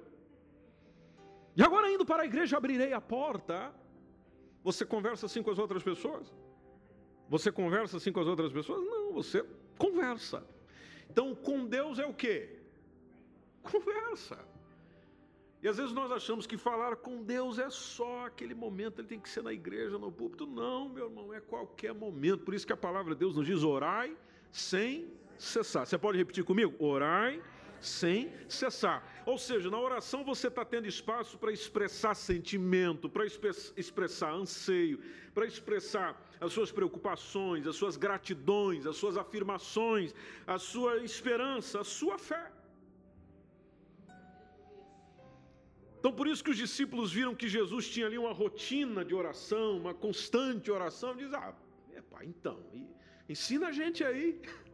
e 1.57 1.63
agora 1.63 1.91
indo 1.91 2.05
para 2.05 2.21
a 2.21 2.25
igreja 2.25 2.55
abrirei 2.55 2.93
a 2.93 3.01
porta. 3.01 3.73
Você 4.63 4.85
conversa 4.85 5.25
assim 5.25 5.41
com 5.41 5.49
as 5.49 5.57
outras 5.57 5.81
pessoas? 5.81 6.31
Você 7.27 7.51
conversa 7.51 7.97
assim 7.97 8.11
com 8.11 8.19
as 8.19 8.27
outras 8.27 8.53
pessoas? 8.53 8.85
Não, 8.85 9.11
você 9.11 9.43
conversa. 9.75 10.45
Então, 11.09 11.33
com 11.33 11.65
Deus 11.65 11.97
é 11.97 12.05
o 12.05 12.13
quê? 12.13 12.59
Conversa. 13.63 14.37
E 15.63 15.67
às 15.67 15.77
vezes 15.77 15.93
nós 15.93 16.11
achamos 16.11 16.45
que 16.45 16.57
falar 16.57 16.95
com 16.97 17.23
Deus 17.23 17.57
é 17.57 17.71
só 17.71 18.27
aquele 18.27 18.53
momento, 18.53 19.01
ele 19.01 19.07
tem 19.07 19.19
que 19.19 19.27
ser 19.27 19.41
na 19.41 19.51
igreja, 19.51 19.97
no 19.97 20.11
púlpito. 20.11 20.45
Não, 20.45 20.87
meu 20.87 21.07
irmão, 21.07 21.33
é 21.33 21.41
qualquer 21.41 21.91
momento. 21.93 22.43
Por 22.43 22.53
isso 22.53 22.67
que 22.67 22.73
a 22.73 22.77
palavra 22.77 23.15
de 23.15 23.19
Deus 23.19 23.35
nos 23.35 23.47
diz: 23.47 23.63
orai 23.63 24.15
sem 24.51 25.11
cessar. 25.39 25.87
Você 25.87 25.97
pode 25.97 26.19
repetir 26.19 26.43
comigo? 26.43 26.75
Orai 26.77 27.41
sem 27.81 28.31
cessar. 28.47 29.03
Ou 29.25 29.37
seja, 29.37 29.69
na 29.69 29.79
oração 29.79 30.23
você 30.23 30.47
está 30.47 30.63
tendo 30.63 30.87
espaço 30.87 31.37
para 31.37 31.51
expressar 31.51 32.15
sentimento, 32.15 33.09
para 33.09 33.25
expressar 33.25 34.31
anseio, 34.33 34.99
para 35.33 35.45
expressar 35.45 36.19
as 36.39 36.53
suas 36.53 36.71
preocupações, 36.71 37.67
as 37.67 37.75
suas 37.75 37.97
gratidões, 37.97 38.85
as 38.85 38.95
suas 38.95 39.17
afirmações, 39.17 40.13
a 40.45 40.57
sua 40.57 40.97
esperança, 41.03 41.81
a 41.81 41.83
sua 41.83 42.17
fé. 42.17 42.51
Então, 45.99 46.11
por 46.13 46.27
isso 46.27 46.43
que 46.43 46.51
os 46.51 46.57
discípulos 46.57 47.11
viram 47.11 47.35
que 47.35 47.47
Jesus 47.47 47.89
tinha 47.89 48.05
ali 48.05 48.17
uma 48.17 48.31
rotina 48.31 49.03
de 49.03 49.13
oração, 49.15 49.77
uma 49.77 49.93
constante 49.93 50.71
oração, 50.71 51.15
diz: 51.15 51.33
Ah, 51.33 51.53
epa, 51.95 52.23
então, 52.23 52.59
ensina 53.27 53.67
a 53.67 53.71
gente 53.71 54.03
aí. 54.03 54.41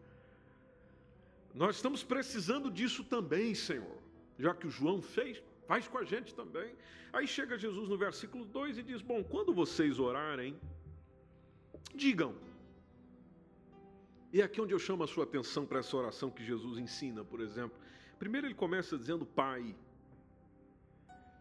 Nós 1.53 1.75
estamos 1.75 2.03
precisando 2.03 2.71
disso 2.71 3.03
também, 3.03 3.53
Senhor. 3.53 3.97
Já 4.39 4.53
que 4.53 4.65
o 4.65 4.69
João 4.69 5.01
fez, 5.01 5.41
faz 5.67 5.87
com 5.87 5.97
a 5.97 6.03
gente 6.03 6.33
também. 6.33 6.75
Aí 7.11 7.27
chega 7.27 7.57
Jesus 7.57 7.87
no 7.87 7.97
versículo 7.97 8.45
2 8.45 8.79
e 8.79 8.83
diz: 8.83 9.01
Bom, 9.01 9.23
quando 9.23 9.53
vocês 9.53 9.99
orarem, 9.99 10.59
digam. 11.93 12.35
E 14.31 14.41
é 14.41 14.43
aqui 14.43 14.59
onde 14.59 14.73
eu 14.73 14.79
chamo 14.79 15.03
a 15.03 15.07
sua 15.07 15.25
atenção 15.25 15.63
para 15.65 15.79
essa 15.79 15.95
oração 15.95 16.31
que 16.31 16.43
Jesus 16.43 16.79
ensina, 16.79 17.23
por 17.23 17.39
exemplo. 17.39 17.77
Primeiro 18.17 18.47
ele 18.47 18.55
começa 18.55 18.97
dizendo: 18.97 19.25
Pai 19.25 19.75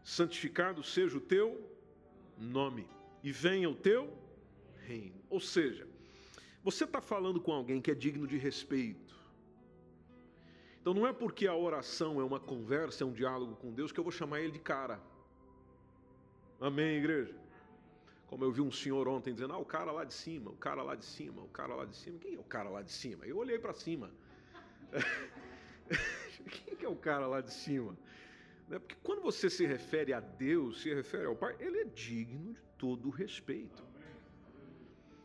santificado 0.05 0.83
seja 0.83 1.17
o 1.17 1.21
teu 1.21 1.71
nome, 2.37 2.87
e 3.23 3.33
venha 3.33 3.71
o 3.71 3.75
teu 3.75 4.13
reino. 4.87 5.23
Ou 5.31 5.41
seja, 5.41 5.87
você 6.63 6.85
está 6.85 7.01
falando 7.01 7.41
com 7.41 7.53
alguém 7.53 7.81
que 7.81 7.91
é 7.91 7.95
digno 7.95 8.27
de 8.27 8.37
respeito. 8.37 9.22
Então 10.83 10.93
não 10.93 11.07
é 11.07 11.13
porque 11.13 11.47
a 11.47 11.55
oração 11.55 12.21
é 12.21 12.25
uma 12.25 12.41
conversa, 12.41 13.05
é 13.05 13.07
um 13.07 13.13
diálogo 13.13 13.55
com 13.55 13.73
Deus, 13.73 13.93
que 13.93 14.01
eu 14.01 14.03
vou 14.03 14.11
chamar 14.11 14.41
ele 14.41 14.51
de 14.51 14.59
cara. 14.59 15.01
Amém, 16.61 16.97
igreja? 16.97 17.33
Como 18.27 18.43
eu 18.43 18.51
vi 18.51 18.61
um 18.61 18.73
senhor 18.73 19.07
ontem 19.07 19.33
dizendo, 19.33 19.53
ah, 19.53 19.59
o 19.59 19.65
cara 19.65 19.93
lá 19.93 20.03
de 20.03 20.13
cima, 20.13 20.51
o 20.51 20.57
cara 20.57 20.83
lá 20.83 20.97
de 20.97 21.05
cima, 21.05 21.41
o 21.41 21.49
cara 21.49 21.77
lá 21.77 21.85
de 21.85 21.95
cima. 21.95 22.19
Quem 22.19 22.35
é 22.35 22.39
o 22.39 22.43
cara 22.43 22.69
lá 22.69 22.83
de 22.83 22.91
cima? 22.91 23.25
Eu 23.25 23.37
olhei 23.37 23.61
para 23.61 23.73
cima. 23.73 24.11
Quem 26.51 26.85
é 26.85 26.89
o 26.89 26.97
cara 26.97 27.29
lá 27.29 27.41
de 27.41 27.53
cima? 27.53 27.97
Né? 28.69 28.81
Porque 28.81 28.97
quando 29.05 29.23
você 29.23 29.49
se 29.49 29.65
refere 29.65 30.13
a 30.13 30.19
Deus, 30.19 30.83
se 30.83 30.93
refere 30.93 31.27
ao 31.27 31.37
Pai, 31.37 31.55
Ele 31.61 31.79
é 31.79 31.85
digno 31.85 32.55
de 32.55 32.61
todo 32.77 33.07
o 33.07 33.11
respeito. 33.11 33.85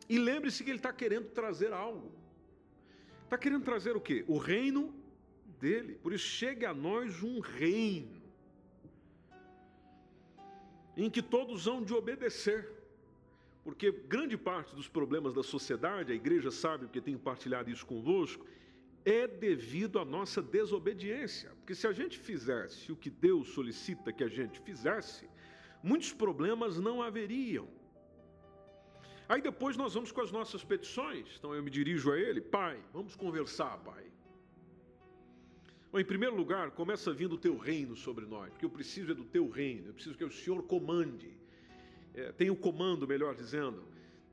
E 0.08 0.20
lembre-se 0.20 0.62
que 0.62 0.70
Ele 0.70 0.78
está 0.78 0.92
querendo 0.92 1.30
trazer 1.30 1.72
algo. 1.72 2.12
Está 3.24 3.36
querendo 3.36 3.64
trazer 3.64 3.96
o 3.96 4.00
quê? 4.00 4.24
O 4.28 4.38
reino 4.38 4.94
dele. 5.58 5.98
Por 6.02 6.12
isso, 6.12 6.24
chega 6.24 6.70
a 6.70 6.74
nós 6.74 7.22
um 7.22 7.40
reino 7.40 8.18
em 10.96 11.08
que 11.08 11.22
todos 11.22 11.66
hão 11.66 11.82
de 11.82 11.94
obedecer. 11.94 12.68
Porque 13.62 13.92
grande 13.92 14.36
parte 14.36 14.74
dos 14.74 14.88
problemas 14.88 15.34
da 15.34 15.42
sociedade, 15.42 16.12
a 16.12 16.14
igreja 16.14 16.50
sabe, 16.50 16.86
porque 16.86 17.00
tem 17.00 17.16
partilhado 17.16 17.70
isso 17.70 17.86
convosco, 17.86 18.44
é 19.04 19.26
devido 19.26 19.98
à 19.98 20.04
nossa 20.04 20.42
desobediência. 20.42 21.50
Porque 21.58 21.74
se 21.74 21.86
a 21.86 21.92
gente 21.92 22.18
fizesse 22.18 22.90
o 22.90 22.96
que 22.96 23.10
Deus 23.10 23.48
solicita 23.48 24.12
que 24.12 24.24
a 24.24 24.28
gente 24.28 24.60
fizesse, 24.60 25.28
muitos 25.82 26.12
problemas 26.12 26.78
não 26.78 27.02
haveriam. 27.02 27.68
Aí 29.28 29.42
depois 29.42 29.76
nós 29.76 29.94
vamos 29.94 30.10
com 30.10 30.22
as 30.22 30.32
nossas 30.32 30.64
petições. 30.64 31.36
Então 31.38 31.54
eu 31.54 31.62
me 31.62 31.70
dirijo 31.70 32.10
a 32.10 32.18
ele, 32.18 32.40
pai, 32.40 32.82
vamos 32.92 33.14
conversar, 33.14 33.76
pai. 33.78 34.04
Bom, 35.90 35.98
em 35.98 36.04
primeiro 36.04 36.36
lugar, 36.36 36.70
começa 36.72 37.12
vindo 37.14 37.36
o 37.36 37.38
teu 37.38 37.56
reino 37.56 37.96
sobre 37.96 38.26
nós, 38.26 38.50
porque 38.50 38.64
eu 38.64 38.70
preciso 38.70 39.12
é 39.12 39.14
do 39.14 39.24
teu 39.24 39.48
reino, 39.48 39.86
eu 39.88 39.94
preciso 39.94 40.16
que 40.16 40.24
o 40.24 40.30
Senhor 40.30 40.62
comande. 40.64 41.30
É, 42.14 42.30
tem 42.32 42.50
o 42.50 42.56
comando, 42.56 43.08
melhor 43.08 43.34
dizendo, 43.34 43.82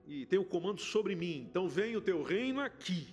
e 0.05 0.25
tem 0.25 0.37
o 0.37 0.43
comando 0.43 0.81
sobre 0.81 1.15
mim. 1.15 1.47
Então 1.49 1.69
vem 1.69 1.95
o 1.95 2.01
teu 2.01 2.23
reino 2.23 2.59
aqui. 2.59 3.07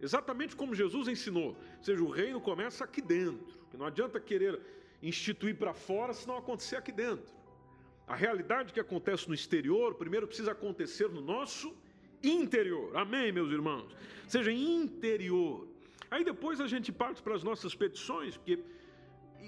Exatamente 0.00 0.56
como 0.56 0.74
Jesus 0.74 1.08
ensinou. 1.08 1.48
Ou 1.48 1.82
seja, 1.82 2.02
o 2.02 2.08
reino 2.08 2.40
começa 2.40 2.84
aqui 2.84 3.02
dentro. 3.02 3.58
Não 3.76 3.84
adianta 3.84 4.18
querer 4.18 4.58
instituir 5.02 5.56
para 5.56 5.74
fora 5.74 6.14
se 6.14 6.26
não 6.26 6.38
acontecer 6.38 6.76
aqui 6.76 6.90
dentro. 6.90 7.34
A 8.06 8.16
realidade 8.16 8.72
que 8.72 8.80
acontece 8.80 9.28
no 9.28 9.34
exterior, 9.34 9.94
primeiro 9.94 10.26
precisa 10.26 10.52
acontecer 10.52 11.08
no 11.10 11.20
nosso 11.20 11.76
interior. 12.22 12.96
Amém, 12.96 13.30
meus 13.30 13.50
irmãos? 13.50 13.94
Seja 14.26 14.50
interior. 14.50 15.75
Aí 16.10 16.24
depois 16.24 16.60
a 16.60 16.66
gente 16.66 16.92
parte 16.92 17.22
para 17.22 17.34
as 17.34 17.42
nossas 17.42 17.74
petições, 17.74 18.36
porque 18.36 18.58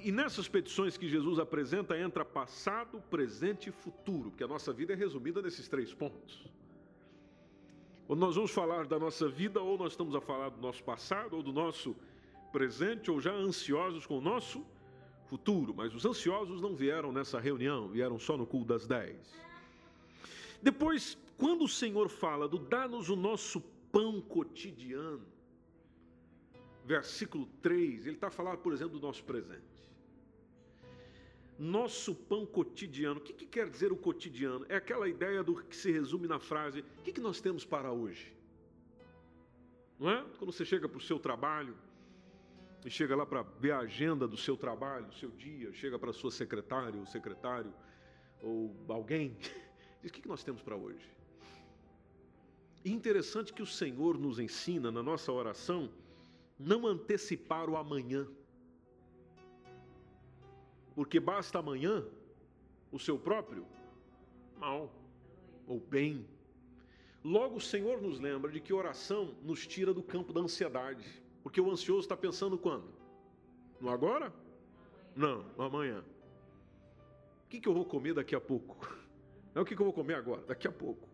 e 0.04 0.12
nessas 0.12 0.48
petições 0.48 0.96
que 0.96 1.08
Jesus 1.08 1.38
apresenta 1.38 1.98
entra 1.98 2.24
passado, 2.24 3.02
presente 3.10 3.68
e 3.68 3.72
futuro, 3.72 4.30
porque 4.30 4.44
a 4.44 4.48
nossa 4.48 4.72
vida 4.72 4.92
é 4.92 4.96
resumida 4.96 5.42
nesses 5.42 5.68
três 5.68 5.92
pontos. 5.92 6.46
Ou 8.06 8.16
nós 8.16 8.36
vamos 8.36 8.50
falar 8.50 8.86
da 8.86 8.98
nossa 8.98 9.28
vida, 9.28 9.60
ou 9.60 9.76
nós 9.76 9.92
estamos 9.92 10.14
a 10.14 10.20
falar 10.20 10.50
do 10.50 10.60
nosso 10.60 10.82
passado, 10.82 11.36
ou 11.36 11.42
do 11.42 11.52
nosso 11.52 11.94
presente, 12.52 13.10
ou 13.10 13.20
já 13.20 13.32
ansiosos 13.32 14.06
com 14.06 14.18
o 14.18 14.20
nosso 14.20 14.64
futuro. 15.26 15.74
Mas 15.76 15.94
os 15.94 16.06
ansiosos 16.06 16.60
não 16.60 16.74
vieram 16.74 17.12
nessa 17.12 17.38
reunião, 17.38 17.88
vieram 17.88 18.18
só 18.18 18.36
no 18.36 18.46
culto 18.46 18.68
das 18.68 18.86
dez. 18.86 19.18
Depois, 20.62 21.18
quando 21.36 21.64
o 21.64 21.68
Senhor 21.68 22.08
fala 22.08 22.48
do 22.48 22.58
dá-nos 22.58 23.10
o 23.10 23.16
nosso 23.16 23.60
pão 23.92 24.20
cotidiano, 24.20 25.26
versículo 26.88 27.47
3, 27.62 28.07
ele 28.07 28.16
está 28.16 28.30
falando, 28.30 28.59
por 28.59 28.73
exemplo, 28.73 28.99
do 28.99 29.07
nosso 29.07 29.23
presente 29.23 29.78
nosso 31.59 32.14
pão 32.14 32.47
cotidiano. 32.47 33.18
O 33.18 33.23
que, 33.23 33.33
que, 33.33 33.45
quer 33.45 33.68
dizer 33.68 33.90
o 33.90 33.97
cotidiano? 33.97 34.64
É 34.68 34.76
aquela 34.76 35.09
ideia 35.09 35.42
do 35.42 35.57
que 35.57 35.75
se 35.75 35.90
resume 35.90 36.28
na 36.28 36.38
frase: 36.38 36.85
o 36.99 37.02
que, 37.02 37.12
que 37.12 37.21
nós 37.21 37.40
temos 37.40 37.64
para 37.64 37.90
hoje? 37.90 38.33
Não 39.99 40.09
é? 40.09 40.25
Quando 40.38 40.52
você 40.52 40.64
chega 40.64 40.88
para 40.88 40.99
o 40.99 41.00
seu 41.00 41.18
trabalho, 41.18 41.76
e 42.87 42.90
chega 42.90 43.16
lá 43.16 43.26
para 43.26 43.42
ver 43.42 43.73
a 43.73 43.80
agenda 43.80 44.28
do 44.28 44.37
seu 44.37 44.57
trabalho, 44.57 45.07
do 45.07 45.14
seu 45.14 45.30
dia, 45.30 45.73
chega 45.73 45.99
para 45.99 46.12
sua 46.12 46.30
secretária, 46.30 46.99
ou 46.99 47.07
secretário, 47.07 47.75
ou 48.40 48.73
alguém, 48.88 49.37
diz: 50.00 50.11
o 50.11 50.14
que, 50.14 50.23
que 50.23 50.28
nós 50.28 50.45
temos 50.45 50.62
para 50.62 50.76
hoje? 50.76 51.04
E 52.85 52.92
interessante 52.92 53.52
que 53.52 53.62
o 53.62 53.66
Senhor 53.66 54.16
nos 54.16 54.38
ensina 54.38 54.92
na 54.92 55.02
nossa 55.02 55.33
oração 55.33 55.90
não 56.58 56.86
antecipar 56.86 57.68
o 57.68 57.76
amanhã 57.76 58.26
porque 60.98 61.20
basta 61.20 61.60
amanhã 61.60 62.04
o 62.90 62.98
seu 62.98 63.16
próprio 63.16 63.64
mal 64.56 64.92
ou 65.64 65.78
bem. 65.78 66.26
Logo, 67.22 67.58
o 67.58 67.60
Senhor 67.60 68.02
nos 68.02 68.18
lembra 68.18 68.50
de 68.50 68.60
que 68.60 68.72
oração 68.72 69.32
nos 69.44 69.64
tira 69.64 69.94
do 69.94 70.02
campo 70.02 70.32
da 70.32 70.40
ansiedade, 70.40 71.04
porque 71.40 71.60
o 71.60 71.70
ansioso 71.70 72.00
está 72.00 72.16
pensando 72.16 72.58
quando? 72.58 72.88
No 73.80 73.90
agora? 73.90 74.34
Não, 75.14 75.44
no 75.56 75.62
amanhã. 75.62 76.02
O 77.44 77.48
que, 77.48 77.60
que 77.60 77.68
eu 77.68 77.74
vou 77.74 77.84
comer 77.84 78.14
daqui 78.14 78.34
a 78.34 78.40
pouco? 78.40 78.84
Não 79.54 79.60
é 79.60 79.62
o 79.62 79.64
que, 79.64 79.76
que 79.76 79.80
eu 79.80 79.86
vou 79.86 79.94
comer 79.94 80.14
agora, 80.14 80.42
daqui 80.48 80.66
a 80.66 80.72
pouco. 80.72 81.08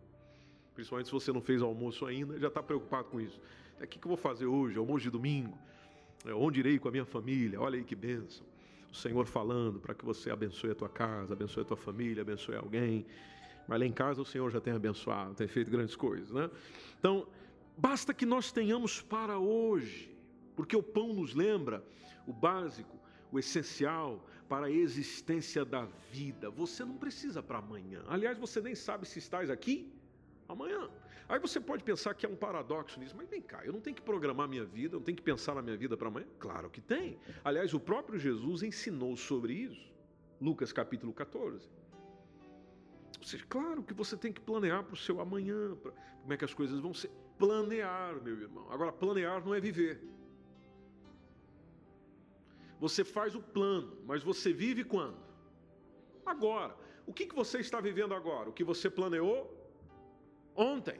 Principalmente 0.73 1.05
se 1.05 1.13
você 1.13 1.31
não 1.31 1.41
fez 1.41 1.61
almoço 1.61 2.07
ainda, 2.07 2.39
já 2.39 2.47
está 2.47 2.63
preocupado 2.63 3.07
com 3.09 3.21
isso. 3.21 3.39
O 3.79 3.87
que, 3.87 3.99
que 3.99 4.05
eu 4.05 4.09
vou 4.09 4.17
fazer 4.17 4.45
hoje? 4.45 4.77
Almoço 4.77 5.03
de 5.03 5.09
domingo? 5.09 5.57
É, 6.25 6.33
onde 6.33 6.59
irei 6.59 6.79
com 6.79 6.87
a 6.87 6.91
minha 6.91 7.05
família? 7.05 7.59
Olha 7.59 7.77
aí 7.77 7.83
que 7.83 7.95
bênção 7.95 8.45
o 8.95 8.97
Senhor 8.97 9.25
falando 9.27 9.79
para 9.79 9.93
que 9.93 10.05
você 10.05 10.31
abençoe 10.31 10.71
a 10.71 10.75
tua 10.75 10.87
casa, 10.87 11.33
abençoe 11.33 11.63
a 11.63 11.65
tua 11.65 11.77
família, 11.77 12.21
abençoe 12.21 12.55
alguém. 12.55 13.05
Mas 13.67 13.79
lá 13.79 13.85
em 13.85 13.91
casa 13.91 14.21
o 14.21 14.25
Senhor 14.25 14.49
já 14.49 14.61
tem 14.61 14.73
abençoado, 14.73 15.33
tem 15.33 15.47
feito 15.47 15.69
grandes 15.69 15.95
coisas, 15.95 16.31
né? 16.31 16.49
Então, 16.97 17.27
basta 17.77 18.13
que 18.13 18.25
nós 18.25 18.53
tenhamos 18.53 19.01
para 19.01 19.37
hoje, 19.37 20.15
porque 20.55 20.77
o 20.77 20.83
pão 20.83 21.13
nos 21.13 21.35
lembra 21.35 21.83
o 22.25 22.31
básico, 22.31 22.97
o 23.31 23.37
essencial 23.37 24.25
para 24.47 24.67
a 24.67 24.71
existência 24.71 25.65
da 25.65 25.85
vida. 26.11 26.49
Você 26.51 26.85
não 26.85 26.95
precisa 26.95 27.43
para 27.43 27.57
amanhã. 27.57 28.01
Aliás, 28.07 28.37
você 28.37 28.61
nem 28.61 28.75
sabe 28.75 29.05
se 29.05 29.19
estás 29.19 29.49
aqui 29.49 29.91
amanhã. 30.47 30.89
Aí 31.27 31.39
você 31.39 31.59
pode 31.59 31.83
pensar 31.83 32.13
que 32.13 32.25
é 32.25 32.29
um 32.29 32.35
paradoxo 32.35 32.99
nisso, 32.99 33.15
mas 33.17 33.27
vem 33.27 33.41
cá, 33.41 33.65
eu 33.65 33.73
não 33.73 33.81
tenho 33.81 33.95
que 33.95 34.01
programar 34.01 34.47
minha 34.47 34.63
vida, 34.63 34.95
eu 34.95 34.99
não 34.99 35.05
tenho 35.05 35.15
que 35.15 35.23
pensar 35.23 35.55
na 35.55 35.61
minha 35.61 35.75
vida 35.75 35.97
para 35.97 36.07
amanhã? 36.07 36.27
Claro 36.37 36.69
que 36.69 36.79
tem. 36.79 37.17
Aliás, 37.43 37.73
o 37.73 37.79
próprio 37.79 38.19
Jesus 38.19 38.61
ensinou 38.61 39.17
sobre 39.17 39.53
isso. 39.53 39.93
Lucas 40.39 40.71
capítulo 40.71 41.13
14. 41.13 41.67
Ou 43.19 43.25
seja, 43.25 43.45
claro 43.49 43.81
que 43.81 43.93
você 43.93 44.15
tem 44.15 44.31
que 44.31 44.39
planear 44.39 44.83
para 44.83 44.93
o 44.93 44.97
seu 44.97 45.19
amanhã, 45.19 45.75
para 45.75 45.91
como 46.21 46.33
é 46.33 46.37
que 46.37 46.45
as 46.45 46.53
coisas 46.53 46.79
vão 46.79 46.93
ser. 46.93 47.09
Planear, 47.39 48.21
meu 48.21 48.39
irmão. 48.39 48.67
Agora, 48.71 48.91
planear 48.91 49.43
não 49.43 49.55
é 49.55 49.59
viver. 49.59 50.01
Você 52.79 53.03
faz 53.03 53.33
o 53.33 53.41
plano, 53.41 53.97
mas 54.05 54.21
você 54.21 54.53
vive 54.53 54.83
quando? 54.83 55.17
Agora. 56.25 56.75
O 57.07 57.13
que, 57.13 57.27
que 57.27 57.35
você 57.35 57.59
está 57.59 57.79
vivendo 57.79 58.13
agora? 58.13 58.49
O 58.49 58.53
que 58.53 58.63
você 58.63 58.89
planeou 58.89 59.37
ontem. 60.55 60.99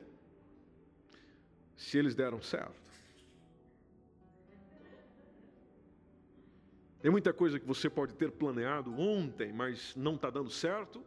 Se 1.76 1.98
eles 1.98 2.16
deram 2.16 2.42
certo. 2.42 2.86
Tem 7.02 7.12
muita 7.12 7.32
coisa 7.32 7.60
que 7.60 7.68
você 7.68 7.90
pode 7.90 8.16
ter 8.16 8.32
planeado 8.32 8.92
ontem, 9.00 9.54
mas 9.54 9.96
não 9.96 10.16
está 10.16 10.30
dando 10.30 10.50
certo 10.50 11.04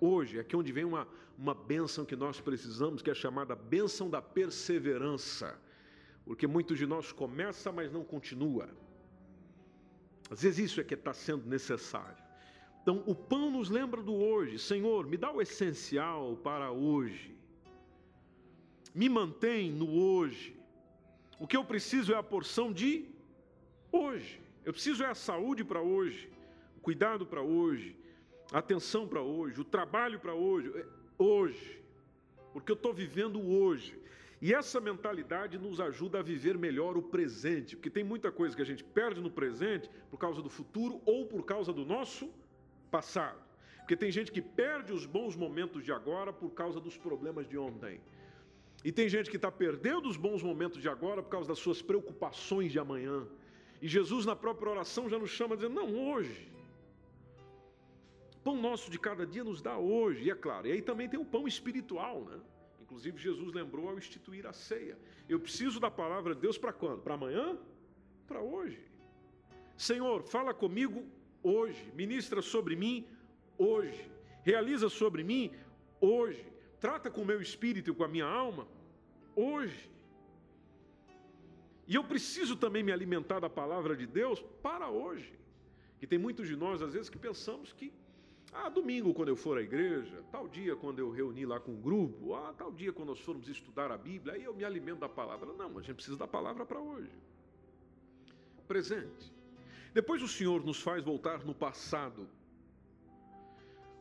hoje. 0.00 0.38
Aqui 0.38 0.54
é 0.54 0.58
onde 0.58 0.70
vem 0.72 0.84
uma, 0.84 1.08
uma 1.36 1.54
bênção 1.54 2.04
que 2.04 2.14
nós 2.14 2.40
precisamos, 2.40 3.02
que 3.02 3.10
é 3.10 3.14
chamada 3.14 3.56
bênção 3.56 4.08
da 4.08 4.22
perseverança. 4.22 5.58
Porque 6.24 6.46
muitos 6.46 6.78
de 6.78 6.86
nós 6.86 7.12
começa, 7.12 7.72
mas 7.72 7.90
não 7.90 8.04
continua. 8.04 8.68
Às 10.30 10.42
vezes 10.42 10.70
isso 10.70 10.80
é 10.80 10.84
que 10.84 10.94
está 10.94 11.12
sendo 11.12 11.46
necessário. 11.48 12.24
Então, 12.82 13.02
o 13.06 13.14
pão 13.14 13.50
nos 13.50 13.68
lembra 13.68 14.02
do 14.02 14.14
hoje. 14.14 14.58
Senhor, 14.58 15.06
me 15.06 15.16
dá 15.16 15.32
o 15.32 15.42
essencial 15.42 16.36
para 16.36 16.70
hoje. 16.70 17.35
Me 18.96 19.10
mantém 19.10 19.70
no 19.70 19.88
hoje. 19.94 20.56
O 21.38 21.46
que 21.46 21.54
eu 21.54 21.62
preciso 21.62 22.14
é 22.14 22.16
a 22.16 22.22
porção 22.22 22.72
de 22.72 23.04
hoje. 23.92 24.40
Eu 24.64 24.72
preciso 24.72 25.04
é 25.04 25.06
a 25.06 25.14
saúde 25.14 25.62
para 25.62 25.82
hoje, 25.82 26.30
o 26.78 26.80
cuidado 26.80 27.26
para 27.26 27.42
hoje, 27.42 27.94
a 28.50 28.58
atenção 28.58 29.06
para 29.06 29.20
hoje, 29.20 29.60
o 29.60 29.64
trabalho 29.64 30.18
para 30.18 30.32
hoje, 30.32 30.72
é 30.74 30.86
hoje. 31.18 31.84
Porque 32.54 32.72
eu 32.72 32.74
estou 32.74 32.94
vivendo 32.94 33.38
hoje. 33.38 34.00
E 34.40 34.54
essa 34.54 34.80
mentalidade 34.80 35.58
nos 35.58 35.78
ajuda 35.78 36.20
a 36.20 36.22
viver 36.22 36.56
melhor 36.56 36.96
o 36.96 37.02
presente, 37.02 37.76
porque 37.76 37.90
tem 37.90 38.02
muita 38.02 38.32
coisa 38.32 38.56
que 38.56 38.62
a 38.62 38.66
gente 38.66 38.82
perde 38.82 39.20
no 39.20 39.30
presente 39.30 39.90
por 40.10 40.16
causa 40.16 40.40
do 40.40 40.48
futuro 40.48 41.02
ou 41.04 41.26
por 41.26 41.44
causa 41.44 41.70
do 41.70 41.84
nosso 41.84 42.32
passado. 42.90 43.44
Porque 43.80 43.94
tem 43.94 44.10
gente 44.10 44.32
que 44.32 44.40
perde 44.40 44.90
os 44.94 45.04
bons 45.04 45.36
momentos 45.36 45.84
de 45.84 45.92
agora 45.92 46.32
por 46.32 46.50
causa 46.54 46.80
dos 46.80 46.96
problemas 46.96 47.46
de 47.46 47.58
ontem. 47.58 48.00
E 48.86 48.92
tem 48.92 49.08
gente 49.08 49.28
que 49.28 49.34
está 49.34 49.50
perdendo 49.50 50.08
os 50.08 50.16
bons 50.16 50.44
momentos 50.44 50.80
de 50.80 50.88
agora 50.88 51.20
por 51.20 51.28
causa 51.28 51.48
das 51.48 51.58
suas 51.58 51.82
preocupações 51.82 52.70
de 52.70 52.78
amanhã. 52.78 53.26
E 53.82 53.88
Jesus, 53.88 54.24
na 54.24 54.36
própria 54.36 54.70
oração, 54.70 55.08
já 55.08 55.18
nos 55.18 55.30
chama 55.30 55.56
dizendo: 55.56 55.74
não, 55.74 55.88
hoje. 56.08 56.48
Pão 58.44 58.56
nosso 58.66 58.88
de 58.88 58.96
cada 58.96 59.26
dia 59.26 59.42
nos 59.42 59.60
dá 59.60 59.76
hoje. 59.76 60.22
E 60.26 60.30
é 60.30 60.36
claro, 60.36 60.68
e 60.68 60.70
aí 60.70 60.80
também 60.80 61.08
tem 61.08 61.18
o 61.18 61.24
pão 61.24 61.48
espiritual, 61.48 62.20
né? 62.26 62.38
Inclusive, 62.80 63.18
Jesus 63.18 63.52
lembrou 63.52 63.88
ao 63.88 63.98
instituir 63.98 64.46
a 64.46 64.52
ceia. 64.52 64.96
Eu 65.28 65.40
preciso 65.40 65.80
da 65.80 65.90
palavra 65.90 66.32
de 66.32 66.42
Deus 66.42 66.56
para 66.56 66.72
quando? 66.72 67.00
Para 67.02 67.14
amanhã? 67.14 67.58
Para 68.28 68.40
hoje. 68.40 68.80
Senhor, 69.76 70.22
fala 70.22 70.54
comigo 70.54 71.04
hoje. 71.42 71.90
Ministra 71.92 72.40
sobre 72.40 72.76
mim 72.76 73.04
hoje. 73.58 74.08
Realiza 74.44 74.88
sobre 74.88 75.24
mim 75.24 75.50
hoje. 76.00 76.46
Trata 76.78 77.10
com 77.10 77.22
o 77.22 77.26
meu 77.26 77.42
espírito 77.42 77.90
e 77.90 77.94
com 77.94 78.04
a 78.04 78.08
minha 78.08 78.26
alma 78.26 78.75
hoje. 79.36 79.90
E 81.86 81.94
eu 81.94 82.02
preciso 82.02 82.56
também 82.56 82.82
me 82.82 82.90
alimentar 82.90 83.38
da 83.38 83.48
palavra 83.48 83.94
de 83.94 84.06
Deus 84.06 84.42
para 84.62 84.88
hoje. 84.88 85.38
E 86.02 86.06
tem 86.06 86.18
muitos 86.18 86.48
de 86.48 86.56
nós, 86.56 86.82
às 86.82 86.94
vezes, 86.94 87.08
que 87.08 87.18
pensamos 87.18 87.72
que 87.72 87.92
ah, 88.52 88.68
domingo 88.68 89.12
quando 89.12 89.28
eu 89.28 89.36
for 89.36 89.58
à 89.58 89.62
igreja, 89.62 90.24
tal 90.32 90.48
dia 90.48 90.74
quando 90.74 90.98
eu 90.98 91.10
reunir 91.10 91.44
lá 91.44 91.60
com 91.60 91.72
um 91.72 91.80
grupo, 91.80 92.34
ah, 92.34 92.54
tal 92.56 92.72
dia 92.72 92.92
quando 92.92 93.08
nós 93.08 93.20
formos 93.20 93.48
estudar 93.48 93.90
a 93.92 93.98
Bíblia, 93.98 94.34
aí 94.34 94.44
eu 94.44 94.54
me 94.54 94.64
alimento 94.64 95.00
da 95.00 95.08
palavra. 95.08 95.52
Não, 95.52 95.78
a 95.78 95.82
gente 95.82 95.94
precisa 95.94 96.16
da 96.16 96.26
palavra 96.26 96.64
para 96.64 96.80
hoje. 96.80 97.10
Presente. 98.66 99.32
Depois 99.92 100.22
o 100.22 100.28
Senhor 100.28 100.64
nos 100.64 100.80
faz 100.80 101.04
voltar 101.04 101.44
no 101.44 101.54
passado, 101.54 102.28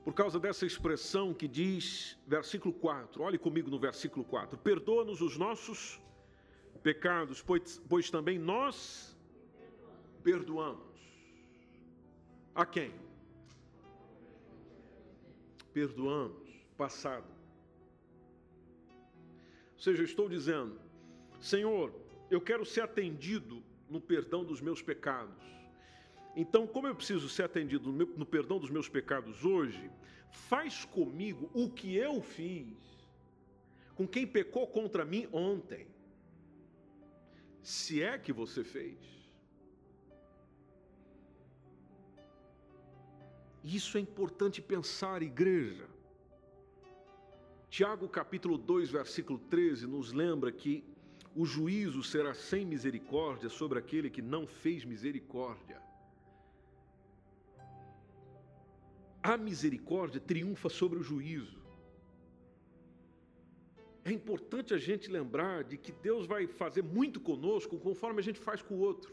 por 0.06 0.14
causa 0.14 0.40
dessa 0.40 0.66
expressão 0.66 1.34
que 1.34 1.48
diz, 1.48 2.18
versículo 2.26 2.74
4, 2.74 3.22
olhe 3.22 3.38
comigo 3.38 3.70
no 3.70 3.78
versículo 3.78 4.24
4: 4.24 4.58
Perdoa-nos 4.58 5.20
os 5.20 5.36
nossos 5.36 6.00
pecados, 6.82 7.42
pois, 7.42 7.82
pois 7.90 8.10
também 8.10 8.40
nós 8.40 9.18
perdoamos. 10.24 10.96
A 12.54 12.66
quem? 12.66 12.94
perdoamos, 15.76 16.48
passado. 16.78 17.28
Ou 19.74 19.80
seja, 19.80 20.02
eu 20.04 20.06
estou 20.06 20.30
dizendo, 20.30 20.80
Senhor, 21.42 21.94
eu 22.32 22.40
quero 22.40 22.66
ser 22.66 22.80
atendido 22.80 23.62
no 23.90 24.00
perdão 24.00 24.46
dos 24.46 24.62
meus 24.62 24.82
pecados. 24.82 25.36
Então, 26.36 26.68
como 26.68 26.88
eu 26.88 26.96
preciso 26.96 27.30
ser 27.30 27.44
atendido 27.44 27.92
no, 27.92 27.94
meu, 27.94 28.08
no 28.18 28.26
perdão 28.26 28.60
dos 28.60 28.70
meus 28.70 28.90
pecados 28.90 29.46
hoje, 29.46 29.90
faz 30.30 30.84
comigo 30.84 31.50
o 31.54 31.70
que 31.70 31.96
eu 31.96 32.22
fiz 32.22 32.76
com 33.96 34.06
quem 34.06 34.28
pecou 34.28 34.68
contra 34.68 35.06
mim 35.06 35.28
ontem. 35.32 35.88
Se 37.64 38.04
é 38.04 38.18
que 38.18 38.34
você 38.34 38.64
fez. 38.64 39.00
Isso 43.64 43.98
é 43.98 44.02
importante 44.02 44.62
pensar, 44.62 45.24
igreja. 45.24 45.88
Tiago 47.70 48.08
capítulo 48.08 48.58
2, 48.58 48.92
versículo 48.92 49.40
13 49.40 49.88
nos 49.88 50.12
lembra 50.12 50.52
que 50.52 50.84
o 51.36 51.46
juízo 51.46 52.04
será 52.04 52.34
sem 52.34 52.66
misericórdia 52.66 53.50
sobre 53.50 53.80
aquele 53.80 54.10
que 54.10 54.22
não 54.22 54.46
fez 54.46 54.86
misericórdia. 54.86 55.82
A 59.32 59.36
misericórdia 59.50 60.22
triunfa 60.30 60.70
sobre 60.80 60.98
o 61.00 61.06
juízo. 61.10 61.60
É 64.10 64.12
importante 64.18 64.72
a 64.78 64.78
gente 64.88 65.10
lembrar 65.18 65.64
de 65.70 65.78
que 65.84 65.92
Deus 66.08 66.28
vai 66.34 66.44
fazer 66.62 66.84
muito 66.98 67.20
conosco 67.30 67.80
conforme 67.88 68.20
a 68.20 68.26
gente 68.28 68.40
faz 68.48 68.62
com 68.62 68.76
o 68.76 68.84
outro. 68.90 69.12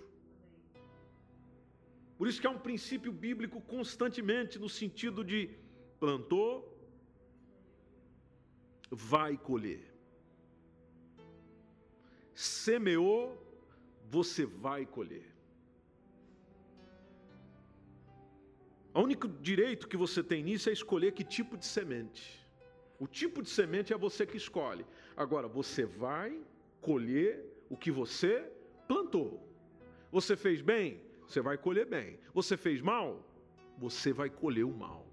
Por 2.18 2.28
isso 2.28 2.40
que 2.40 2.46
há 2.46 2.50
um 2.50 2.64
princípio 2.68 3.10
bíblico 3.10 3.58
constantemente 3.74 4.58
no 4.64 4.68
sentido 4.68 5.24
de 5.24 5.38
plantou, 5.98 6.52
vai 8.90 9.32
colher. 9.38 9.84
Semeou, 12.34 13.20
você 14.10 14.44
vai 14.44 14.84
colher. 14.84 15.28
O 18.94 19.00
único 19.00 19.28
direito 19.28 19.88
que 19.88 19.96
você 19.96 20.22
tem 20.22 20.42
nisso 20.42 20.68
é 20.68 20.72
escolher 20.72 21.12
que 21.12 21.24
tipo 21.24 21.56
de 21.56 21.66
semente. 21.66 22.40
O 22.98 23.06
tipo 23.06 23.42
de 23.42 23.48
semente 23.48 23.92
é 23.92 23.96
você 23.96 24.26
que 24.26 24.36
escolhe. 24.36 24.84
Agora, 25.16 25.48
você 25.48 25.84
vai 25.84 26.40
colher 26.80 27.44
o 27.68 27.76
que 27.76 27.90
você 27.90 28.48
plantou. 28.86 29.48
Você 30.10 30.36
fez 30.36 30.60
bem? 30.60 31.00
você 31.32 31.40
vai 31.40 31.56
colher 31.56 31.86
bem. 31.86 32.18
Você 32.34 32.56
fez 32.56 32.80
mal, 32.80 33.26
você 33.78 34.12
vai 34.12 34.28
colher 34.28 34.64
o 34.64 34.74
mal. 34.74 35.06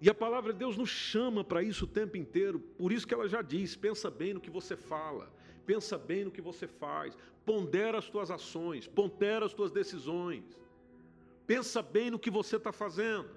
E 0.00 0.08
a 0.08 0.14
palavra 0.14 0.52
de 0.52 0.60
Deus 0.60 0.76
nos 0.76 0.88
chama 0.88 1.42
para 1.44 1.62
isso 1.62 1.84
o 1.84 1.88
tempo 1.88 2.16
inteiro, 2.16 2.58
por 2.58 2.92
isso 2.92 3.06
que 3.06 3.12
ela 3.12 3.28
já 3.28 3.42
diz: 3.42 3.76
pensa 3.76 4.10
bem 4.10 4.34
no 4.34 4.40
que 4.40 4.50
você 4.50 4.76
fala, 4.76 5.30
pensa 5.66 5.98
bem 5.98 6.24
no 6.24 6.30
que 6.30 6.40
você 6.40 6.66
faz, 6.66 7.16
pondera 7.44 7.98
as 7.98 8.08
tuas 8.08 8.30
ações, 8.30 8.86
pondera 8.86 9.44
as 9.44 9.52
tuas 9.52 9.72
decisões, 9.72 10.44
pensa 11.50 11.82
bem 11.82 12.08
no 12.12 12.18
que 12.24 12.30
você 12.30 12.56
está 12.58 12.70
fazendo, 12.70 13.28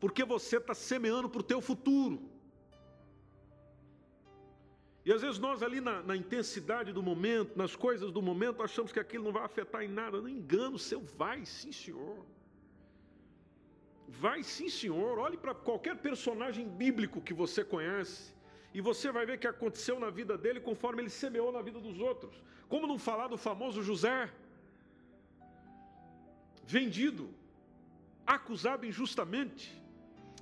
porque 0.00 0.24
você 0.24 0.56
está 0.56 0.74
semeando 0.74 1.28
para 1.28 1.42
o 1.42 1.48
teu 1.52 1.60
futuro. 1.60 2.16
E 5.04 5.12
às 5.12 5.20
vezes 5.20 5.38
nós 5.38 5.62
ali 5.66 5.78
na, 5.88 6.02
na, 6.02 6.16
intensidade 6.16 6.94
do 6.94 7.02
momento, 7.02 7.50
nas 7.62 7.76
coisas 7.76 8.10
do 8.10 8.22
momento, 8.22 8.62
achamos 8.62 8.92
que 8.92 8.98
aquilo 8.98 9.24
não 9.24 9.34
vai 9.38 9.44
afetar 9.44 9.82
em 9.82 9.92
nada. 10.00 10.22
Não 10.22 10.30
engano 10.38 10.78
seu, 10.78 11.02
vai 11.22 11.44
sim, 11.44 11.70
senhor. 11.70 12.16
Vai 14.08 14.42
sim, 14.42 14.70
senhor. 14.70 15.18
Olhe 15.18 15.36
para 15.36 15.54
qualquer 15.54 15.96
personagem 16.08 16.66
bíblico 16.66 17.20
que 17.20 17.34
você 17.34 17.62
conhece. 17.62 18.34
E 18.72 18.80
você 18.80 19.12
vai 19.12 19.26
ver 19.26 19.36
o 19.36 19.38
que 19.38 19.46
aconteceu 19.46 20.00
na 20.00 20.08
vida 20.08 20.38
dele 20.38 20.60
conforme 20.60 21.02
ele 21.02 21.10
semeou 21.10 21.52
na 21.52 21.60
vida 21.60 21.78
dos 21.78 22.00
outros. 22.00 22.42
Como 22.70 22.86
não 22.86 22.98
falar 22.98 23.28
do 23.28 23.36
famoso 23.36 23.82
José? 23.82 24.32
Vendido, 26.66 27.28
acusado 28.26 28.84
injustamente. 28.84 29.80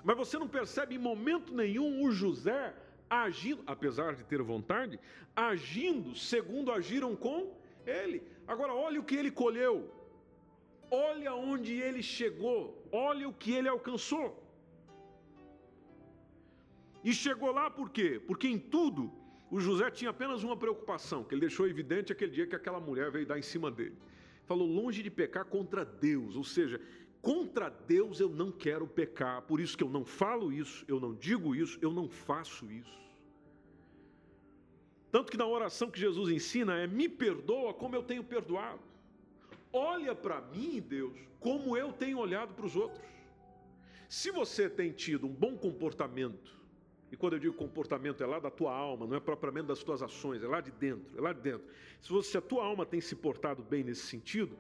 Mas 0.03 0.17
você 0.17 0.39
não 0.39 0.49
percebe 0.49 0.95
em 0.95 0.99
momento 0.99 1.55
nenhum 1.55 2.05
o 2.05 2.13
José 2.13 2.75
agindo, 3.09 3.63
apesar 3.67 4.15
de 4.15 4.25
ter 4.25 4.43
vontade, 4.43 4.99
agindo 5.35 6.15
segundo 6.15 6.73
agiram 6.73 7.15
com 7.15 7.53
ele. 7.87 8.23
Agora, 8.47 8.73
olha 8.75 9.01
o 9.01 9.05
que 9.05 9.15
ele 9.15 9.31
colheu, 9.31 9.91
olha 10.91 11.35
onde 11.35 11.73
ele 11.81 12.03
chegou, 12.03 12.83
olha 12.91 13.29
o 13.29 13.33
que 13.33 13.53
ele 13.53 13.69
alcançou. 13.69 14.43
E 17.03 17.13
chegou 17.13 17.51
lá 17.53 17.71
por 17.71 17.91
quê? 17.91 18.21
Porque 18.27 18.49
em 18.49 18.59
tudo 18.59 19.13
o 19.51 19.61
José 19.61 19.91
tinha 19.91 20.11
apenas 20.11 20.43
uma 20.43 20.57
preocupação, 20.57 21.23
que 21.23 21.35
ele 21.35 21.43
deixou 21.43 21.69
evidente 21.69 22.13
aquele 22.13 22.33
dia 22.33 22.47
que 22.47 22.57
aquela 22.57 22.81
mulher 22.81 23.11
veio 23.11 23.27
dar 23.27 23.39
em 23.39 23.43
cima 23.43 23.71
dele. 23.71 23.97
Falou 24.47 24.67
longe 24.67 25.03
de 25.03 25.11
pecar 25.11 25.45
contra 25.45 25.85
Deus, 25.85 26.37
ou 26.37 26.45
seja, 26.45 26.81
contra 27.23 27.71
Deus 27.71 28.21
eu 28.21 28.29
não 28.29 28.53
quero 28.53 28.87
pecar, 28.87 29.43
por 29.43 29.61
isso 29.61 29.77
que 29.77 29.83
eu 29.83 29.89
não 29.89 30.05
falo 30.05 30.53
isso, 30.53 30.85
eu 30.87 31.01
não 31.01 31.15
digo 31.15 31.55
isso, 31.55 31.79
eu 31.81 31.93
não 31.93 32.09
faço 32.09 32.71
isso. 32.71 33.05
Tanto 35.11 35.31
que 35.31 35.39
na 35.39 35.47
oração 35.47 35.91
que 35.91 36.01
Jesus 36.01 36.29
ensina 36.29 36.77
é: 36.77 36.87
me 36.87 37.09
perdoa 37.09 37.73
como 37.73 37.95
eu 37.95 38.03
tenho 38.03 38.25
perdoado. 38.25 38.81
Olha 39.73 40.15
para 40.15 40.41
mim, 40.41 40.81
Deus, 40.81 41.17
como 41.41 41.77
eu 41.77 41.93
tenho 41.93 42.19
olhado 42.19 42.53
para 42.53 42.67
os 42.67 42.77
outros. 42.77 43.05
Se 44.09 44.31
você 44.31 44.69
tem 44.69 44.93
tido 44.93 45.27
um 45.27 45.33
bom 45.33 45.57
comportamento, 45.57 46.64
e 47.15 47.17
quando 47.17 47.35
eu 47.35 47.39
digo 47.39 47.55
comportamento 47.55 48.25
é 48.25 48.27
lá 48.27 48.41
da 48.41 48.51
tua 48.51 48.75
alma, 48.75 49.07
não 49.07 49.17
é 49.17 49.21
propriamente 49.21 49.69
das 49.69 49.85
tuas 49.85 50.03
ações, 50.03 50.43
é 50.43 50.49
lá 50.49 50.61
de 50.61 50.73
dentro, 50.73 51.17
é 51.17 51.21
lá 51.21 51.33
de 51.33 51.41
dentro. 51.41 51.65
Se, 52.03 52.11
você, 52.11 52.33
se 52.33 52.39
a 52.39 52.41
tua 52.41 52.65
alma 52.65 52.85
tem 52.85 53.01
se 53.01 53.15
portado 53.15 53.63
bem 53.63 53.85
nesse 53.85 54.03
sentido, 54.03 54.59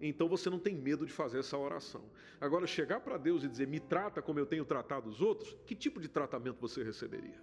então 0.00 0.28
você 0.28 0.48
não 0.48 0.60
tem 0.60 0.76
medo 0.76 1.04
de 1.04 1.12
fazer 1.12 1.40
essa 1.40 1.58
oração. 1.58 2.04
Agora, 2.40 2.68
chegar 2.68 3.00
para 3.00 3.16
Deus 3.18 3.42
e 3.42 3.48
dizer, 3.48 3.66
me 3.66 3.80
trata 3.80 4.22
como 4.22 4.38
eu 4.38 4.46
tenho 4.46 4.64
tratado 4.64 5.10
os 5.10 5.20
outros, 5.20 5.56
que 5.66 5.74
tipo 5.74 6.00
de 6.00 6.06
tratamento 6.06 6.60
você 6.60 6.84
receberia? 6.84 7.42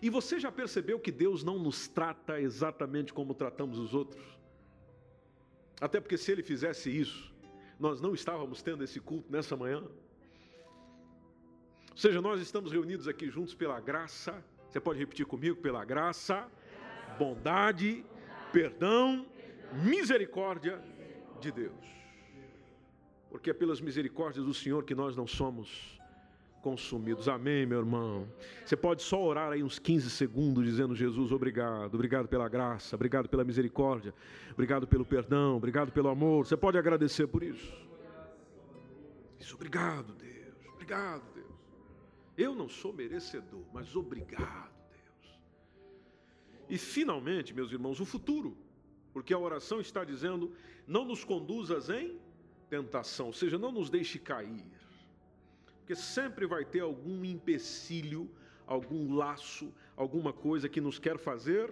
E 0.00 0.08
você 0.08 0.40
já 0.40 0.50
percebeu 0.50 0.98
que 0.98 1.12
Deus 1.12 1.44
não 1.44 1.58
nos 1.58 1.86
trata 1.86 2.40
exatamente 2.40 3.12
como 3.12 3.34
tratamos 3.34 3.78
os 3.78 3.92
outros? 3.92 4.24
Até 5.78 6.00
porque 6.00 6.16
se 6.16 6.32
Ele 6.32 6.42
fizesse 6.42 6.90
isso, 6.90 7.30
nós 7.78 8.00
não 8.00 8.14
estávamos 8.14 8.62
tendo 8.62 8.82
esse 8.82 8.98
culto 9.00 9.30
nessa 9.30 9.54
manhã. 9.54 9.84
Ou 12.00 12.02
seja, 12.02 12.22
nós 12.22 12.40
estamos 12.40 12.72
reunidos 12.72 13.06
aqui 13.06 13.28
juntos 13.28 13.54
pela 13.54 13.78
graça, 13.78 14.42
você 14.66 14.80
pode 14.80 14.98
repetir 14.98 15.26
comigo? 15.26 15.56
Pela 15.56 15.84
graça, 15.84 16.48
bondade, 17.18 18.02
perdão, 18.50 19.26
misericórdia 19.84 20.82
de 21.42 21.52
Deus. 21.52 21.74
Porque 23.28 23.50
é 23.50 23.52
pelas 23.52 23.82
misericórdias 23.82 24.46
do 24.46 24.54
Senhor 24.54 24.82
que 24.84 24.94
nós 24.94 25.14
não 25.14 25.26
somos 25.26 26.00
consumidos. 26.62 27.28
Amém, 27.28 27.66
meu 27.66 27.80
irmão. 27.80 28.26
Você 28.64 28.78
pode 28.78 29.02
só 29.02 29.22
orar 29.22 29.52
aí 29.52 29.62
uns 29.62 29.78
15 29.78 30.08
segundos 30.08 30.64
dizendo: 30.64 30.94
Jesus, 30.94 31.30
obrigado, 31.30 31.96
obrigado 31.96 32.28
pela 32.28 32.48
graça, 32.48 32.96
obrigado 32.96 33.28
pela 33.28 33.44
misericórdia, 33.44 34.14
obrigado 34.52 34.86
pelo 34.86 35.04
perdão, 35.04 35.58
obrigado 35.58 35.92
pelo 35.92 36.08
amor. 36.08 36.46
Você 36.46 36.56
pode 36.56 36.78
agradecer 36.78 37.26
por 37.26 37.42
isso. 37.42 37.70
Isso, 39.38 39.54
obrigado, 39.54 40.14
Deus, 40.14 40.56
obrigado, 40.72 41.30
Deus. 41.34 41.39
Eu 42.40 42.54
não 42.54 42.70
sou 42.70 42.90
merecedor, 42.90 43.62
mas 43.70 43.94
obrigado, 43.94 44.72
Deus. 44.90 45.38
E 46.70 46.78
finalmente, 46.78 47.52
meus 47.52 47.70
irmãos, 47.70 48.00
o 48.00 48.06
futuro. 48.06 48.56
Porque 49.12 49.34
a 49.34 49.38
oração 49.38 49.78
está 49.78 50.04
dizendo: 50.04 50.50
não 50.86 51.04
nos 51.04 51.22
conduzas 51.22 51.90
em 51.90 52.18
tentação, 52.70 53.26
ou 53.26 53.32
seja, 53.34 53.58
não 53.58 53.70
nos 53.70 53.90
deixe 53.90 54.18
cair. 54.18 54.64
Porque 55.80 55.94
sempre 55.94 56.46
vai 56.46 56.64
ter 56.64 56.80
algum 56.80 57.22
empecilho, 57.26 58.30
algum 58.66 59.14
laço, 59.14 59.70
alguma 59.94 60.32
coisa 60.32 60.66
que 60.66 60.80
nos 60.80 60.98
quer 60.98 61.18
fazer 61.18 61.70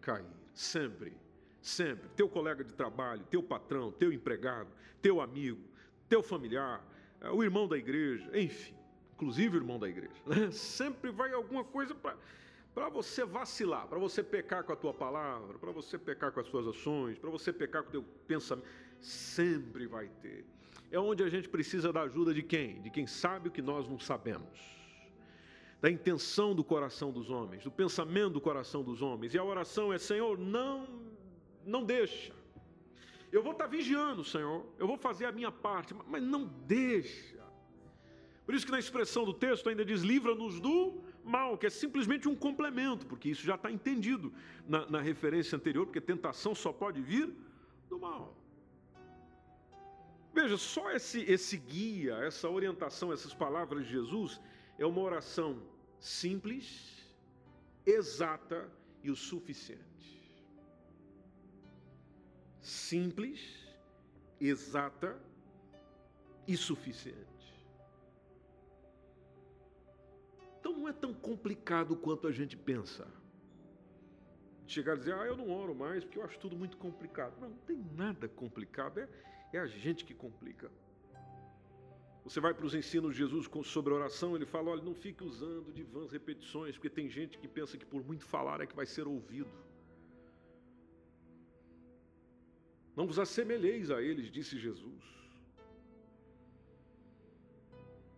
cair. 0.00 0.36
Sempre, 0.52 1.16
sempre. 1.60 2.08
Teu 2.10 2.28
colega 2.28 2.62
de 2.62 2.72
trabalho, 2.72 3.24
teu 3.28 3.42
patrão, 3.42 3.90
teu 3.90 4.12
empregado, 4.12 4.70
teu 5.02 5.20
amigo, 5.20 5.64
teu 6.08 6.22
familiar, 6.22 6.86
eh, 7.20 7.30
o 7.30 7.42
irmão 7.42 7.66
da 7.66 7.76
igreja, 7.76 8.30
enfim, 8.38 8.76
inclusive 9.14 9.56
irmão 9.56 9.78
da 9.78 9.88
igreja. 9.88 10.14
Né? 10.26 10.50
Sempre 10.50 11.10
vai 11.10 11.32
alguma 11.32 11.64
coisa 11.64 11.94
para 11.94 12.16
para 12.74 12.88
você 12.88 13.24
vacilar, 13.24 13.86
para 13.86 14.00
você 14.00 14.20
pecar 14.20 14.64
com 14.64 14.72
a 14.72 14.76
tua 14.76 14.92
palavra, 14.92 15.56
para 15.58 15.70
você 15.70 15.96
pecar 15.96 16.32
com 16.32 16.40
as 16.40 16.48
suas 16.48 16.66
ações, 16.66 17.16
para 17.16 17.30
você 17.30 17.52
pecar 17.52 17.84
com 17.84 17.88
o 17.88 17.92
teu 17.92 18.04
pensamento, 18.26 18.66
sempre 19.00 19.86
vai 19.86 20.08
ter. 20.20 20.44
É 20.90 20.98
onde 20.98 21.22
a 21.22 21.28
gente 21.28 21.48
precisa 21.48 21.92
da 21.92 22.02
ajuda 22.02 22.34
de 22.34 22.42
quem? 22.42 22.82
De 22.82 22.90
quem 22.90 23.06
sabe 23.06 23.48
o 23.48 23.52
que 23.52 23.62
nós 23.62 23.88
não 23.88 23.98
sabemos. 23.98 24.58
Da 25.80 25.88
intenção 25.88 26.52
do 26.52 26.64
coração 26.64 27.12
dos 27.12 27.30
homens, 27.30 27.62
do 27.62 27.70
pensamento 27.70 28.34
do 28.34 28.40
coração 28.40 28.82
dos 28.82 29.02
homens. 29.02 29.34
E 29.34 29.38
a 29.38 29.44
oração 29.44 29.92
é: 29.92 29.98
Senhor, 29.98 30.36
não 30.36 30.88
não 31.64 31.84
deixa. 31.84 32.34
Eu 33.30 33.42
vou 33.42 33.52
estar 33.52 33.66
vigiando, 33.66 34.24
Senhor. 34.24 34.66
Eu 34.78 34.86
vou 34.86 34.96
fazer 34.96 35.26
a 35.26 35.32
minha 35.32 35.52
parte, 35.52 35.94
mas 36.08 36.22
não 36.22 36.44
deixa. 36.44 37.43
Por 38.44 38.54
isso 38.54 38.66
que 38.66 38.72
na 38.72 38.78
expressão 38.78 39.24
do 39.24 39.32
texto 39.32 39.68
ainda 39.68 39.84
diz: 39.84 40.02
livra-nos 40.02 40.60
do 40.60 41.02
mal, 41.24 41.56
que 41.56 41.66
é 41.66 41.70
simplesmente 41.70 42.28
um 42.28 42.36
complemento, 42.36 43.06
porque 43.06 43.30
isso 43.30 43.42
já 43.42 43.54
está 43.54 43.70
entendido 43.70 44.32
na, 44.68 44.88
na 44.90 45.00
referência 45.00 45.56
anterior, 45.56 45.86
porque 45.86 46.00
tentação 46.00 46.54
só 46.54 46.72
pode 46.72 47.00
vir 47.00 47.32
do 47.88 47.98
mal. 47.98 48.36
Veja, 50.34 50.58
só 50.58 50.90
esse, 50.90 51.20
esse 51.22 51.56
guia, 51.56 52.16
essa 52.16 52.48
orientação, 52.50 53.12
essas 53.12 53.32
palavras 53.32 53.84
de 53.84 53.92
Jesus, 53.92 54.40
é 54.76 54.84
uma 54.84 55.00
oração 55.00 55.62
simples, 55.98 57.14
exata 57.86 58.68
e 59.02 59.10
o 59.10 59.16
suficiente. 59.16 59.84
Simples, 62.60 63.40
exata 64.40 65.18
e 66.48 66.56
suficiente. 66.56 67.33
Então 70.64 70.78
não 70.78 70.88
é 70.88 70.94
tão 70.94 71.12
complicado 71.12 71.94
quanto 71.94 72.26
a 72.26 72.32
gente 72.32 72.56
pensa. 72.56 73.06
Chegar 74.66 74.94
a 74.94 74.96
dizer, 74.96 75.12
ah, 75.12 75.26
eu 75.26 75.36
não 75.36 75.50
oro 75.50 75.74
mais 75.74 76.02
porque 76.02 76.18
eu 76.18 76.24
acho 76.24 76.38
tudo 76.38 76.56
muito 76.56 76.78
complicado. 76.78 77.38
Não, 77.38 77.50
não 77.50 77.58
tem 77.58 77.76
nada 77.94 78.26
complicado, 78.28 78.98
é, 78.98 79.06
é 79.52 79.58
a 79.58 79.66
gente 79.66 80.06
que 80.06 80.14
complica. 80.14 80.70
Você 82.24 82.40
vai 82.40 82.54
para 82.54 82.64
os 82.64 82.74
ensinos 82.74 83.12
de 83.12 83.18
Jesus 83.18 83.46
sobre 83.66 83.92
oração, 83.92 84.34
ele 84.34 84.46
fala: 84.46 84.70
olha, 84.70 84.82
não 84.82 84.94
fique 84.94 85.22
usando 85.22 85.70
de 85.70 85.82
vãs 85.82 86.10
repetições, 86.10 86.76
porque 86.76 86.88
tem 86.88 87.10
gente 87.10 87.36
que 87.36 87.46
pensa 87.46 87.76
que 87.76 87.84
por 87.84 88.02
muito 88.02 88.24
falar 88.24 88.62
é 88.62 88.66
que 88.66 88.74
vai 88.74 88.86
ser 88.86 89.06
ouvido. 89.06 89.52
Não 92.96 93.06
vos 93.06 93.18
assemelheis 93.18 93.90
a 93.90 94.00
eles, 94.00 94.32
disse 94.32 94.58
Jesus. 94.58 95.04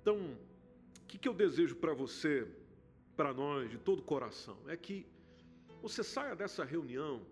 Então, 0.00 0.45
o 1.06 1.08
que, 1.08 1.18
que 1.18 1.28
eu 1.28 1.32
desejo 1.32 1.76
para 1.76 1.94
você, 1.94 2.48
para 3.16 3.32
nós, 3.32 3.70
de 3.70 3.78
todo 3.78 4.02
coração? 4.02 4.58
É 4.66 4.76
que 4.76 5.06
você 5.80 6.02
saia 6.02 6.34
dessa 6.34 6.64
reunião 6.64 7.24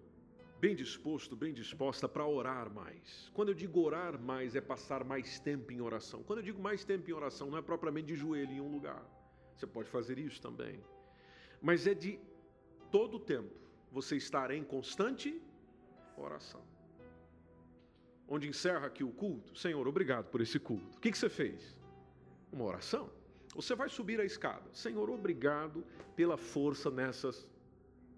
bem 0.60 0.76
disposto, 0.76 1.34
bem 1.34 1.52
disposta 1.52 2.08
para 2.08 2.24
orar 2.24 2.72
mais. 2.72 3.28
Quando 3.34 3.48
eu 3.48 3.54
digo 3.54 3.80
orar 3.80 4.16
mais, 4.16 4.54
é 4.54 4.60
passar 4.60 5.02
mais 5.02 5.40
tempo 5.40 5.72
em 5.72 5.80
oração. 5.80 6.22
Quando 6.22 6.38
eu 6.38 6.44
digo 6.44 6.62
mais 6.62 6.84
tempo 6.84 7.10
em 7.10 7.12
oração, 7.12 7.50
não 7.50 7.58
é 7.58 7.62
propriamente 7.62 8.06
de 8.06 8.14
joelho 8.14 8.52
em 8.52 8.60
um 8.60 8.70
lugar. 8.70 9.04
Você 9.56 9.66
pode 9.66 9.90
fazer 9.90 10.20
isso 10.20 10.40
também. 10.40 10.80
Mas 11.60 11.84
é 11.84 11.94
de 11.94 12.20
todo 12.92 13.16
o 13.16 13.20
tempo 13.20 13.52
você 13.90 14.14
estar 14.14 14.52
em 14.52 14.62
constante 14.62 15.42
oração. 16.16 16.62
Onde 18.28 18.46
encerra 18.46 18.86
aqui 18.86 19.02
o 19.02 19.10
culto, 19.10 19.58
Senhor, 19.58 19.88
obrigado 19.88 20.26
por 20.30 20.40
esse 20.40 20.60
culto. 20.60 20.96
O 20.96 21.00
que 21.00 21.12
você 21.12 21.28
fez? 21.28 21.76
Uma 22.52 22.66
oração. 22.66 23.10
Você 23.54 23.74
vai 23.74 23.88
subir 23.88 24.20
a 24.20 24.24
escada. 24.24 24.64
Senhor, 24.72 25.08
obrigado 25.10 25.84
pela 26.16 26.36
força 26.36 26.90
nessas 26.90 27.46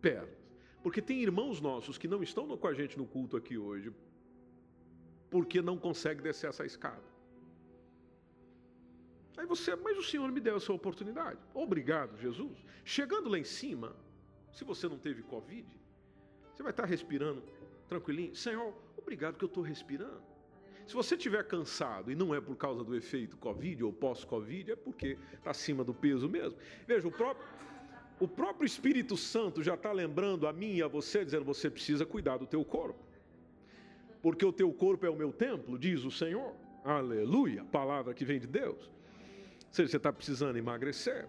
pernas. 0.01 0.37
Porque 0.83 1.03
tem 1.03 1.21
irmãos 1.21 1.61
nossos 1.61 1.99
que 1.99 2.09
não 2.09 2.23
estão 2.23 2.57
com 2.57 2.67
a 2.69 2.73
gente 2.73 2.97
no 2.97 3.07
culto 3.07 3.37
aqui 3.37 3.59
hoje, 3.59 3.93
porque 5.31 5.61
não 5.61 5.77
conseguem 5.77 6.23
descer 6.23 6.49
essa 6.49 6.65
escada. 6.65 7.03
Aí 9.37 9.45
você, 9.45 9.77
mas 9.77 9.99
o 9.99 10.03
Senhor 10.03 10.31
me 10.33 10.41
deu 10.41 10.57
essa 10.57 10.73
oportunidade. 10.73 11.39
Obrigado, 11.53 12.17
Jesus. 12.19 12.65
Chegando 12.85 13.29
lá 13.29 13.39
em 13.39 13.45
cima, 13.45 13.95
se 14.53 14.65
você 14.65 14.89
não 14.89 14.99
teve 14.99 15.23
Covid, 15.23 15.67
você 16.55 16.63
vai 16.63 16.71
estar 16.71 16.87
respirando 16.87 17.43
tranquilinho. 17.87 18.35
Senhor, 18.35 18.73
obrigado 18.97 19.37
que 19.37 19.45
eu 19.45 19.49
estou 19.49 19.63
respirando. 19.63 20.23
Se 20.87 20.95
você 20.95 21.17
estiver 21.17 21.45
cansado 21.45 22.13
e 22.13 22.15
não 22.15 22.35
é 22.35 22.41
por 22.41 22.57
causa 22.57 22.85
do 22.85 22.95
efeito 22.95 23.37
Covid 23.37 23.83
ou 23.83 23.93
pós-Covid, 23.93 24.73
é 24.73 24.77
porque 24.77 25.19
está 25.33 25.51
acima 25.51 25.83
do 25.83 25.93
peso 25.93 26.29
mesmo. 26.29 26.57
Veja, 26.87 27.09
o 27.09 27.11
próprio, 27.11 27.47
o 28.21 28.29
próprio 28.29 28.65
Espírito 28.65 29.17
Santo 29.17 29.63
já 29.63 29.75
está 29.75 29.91
lembrando 29.91 30.47
a 30.47 30.53
mim 30.53 30.77
e 30.77 30.83
a 30.83 30.87
você, 30.87 31.25
dizendo: 31.25 31.45
você 31.45 31.69
precisa 31.69 32.07
cuidar 32.07 32.37
do 32.37 32.47
teu 32.47 32.65
corpo. 32.65 33.05
Porque 34.23 34.45
o 34.45 34.53
teu 34.53 34.73
corpo 34.73 35.05
é 35.05 35.11
o 35.11 35.17
meu 35.17 35.33
templo, 35.33 35.77
diz 35.79 36.05
o 36.05 36.11
Senhor. 36.11 36.55
Aleluia, 36.85 37.65
palavra 37.65 38.15
que 38.15 38.25
vem 38.25 38.39
de 38.39 38.47
Deus. 38.47 38.91
Se 39.73 39.87
você 39.87 39.97
está 39.97 40.13
precisando 40.13 40.57
emagrecer, 40.57 41.29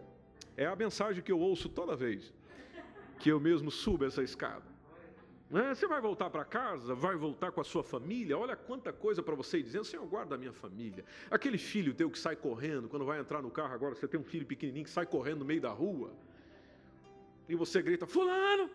é 0.56 0.68
a 0.68 0.76
mensagem 0.76 1.24
que 1.24 1.32
eu 1.32 1.40
ouço 1.40 1.68
toda 1.68 1.96
vez 1.96 2.32
que 3.20 3.30
eu 3.30 3.40
mesmo 3.40 3.72
subo 3.72 4.06
essa 4.06 4.22
escada. 4.22 4.77
Né? 5.50 5.74
Você 5.74 5.88
vai 5.88 6.02
voltar 6.02 6.30
para 6.30 6.44
casa, 6.44 6.94
vai 6.94 7.16
voltar 7.16 7.52
com 7.52 7.62
a 7.62 7.64
sua 7.64 7.84
família. 7.84 8.38
Olha 8.38 8.56
quanta 8.56 8.92
coisa 8.92 9.24
para 9.24 9.36
você 9.36 9.62
dizendo: 9.62 9.86
Senhor, 9.86 10.06
guarda 10.06 10.36
a 10.36 10.38
minha 10.38 10.54
família. 10.54 11.06
Aquele 11.32 11.58
filho 11.58 11.94
teu 11.94 12.10
que 12.10 12.20
sai 12.20 12.36
correndo, 12.36 12.90
quando 12.90 13.06
vai 13.06 13.20
entrar 13.20 13.42
no 13.42 13.50
carro 13.50 13.74
agora, 13.74 13.96
você 13.96 14.08
tem 14.08 14.20
um 14.20 14.26
filho 14.26 14.46
pequenininho 14.46 14.86
que 14.86 14.92
sai 14.92 15.06
correndo 15.06 15.40
no 15.40 15.46
meio 15.46 15.62
da 15.62 15.72
rua. 15.72 16.12
E 17.48 17.56
você 17.56 17.82
grita: 17.82 18.06
Fulano! 18.06 18.70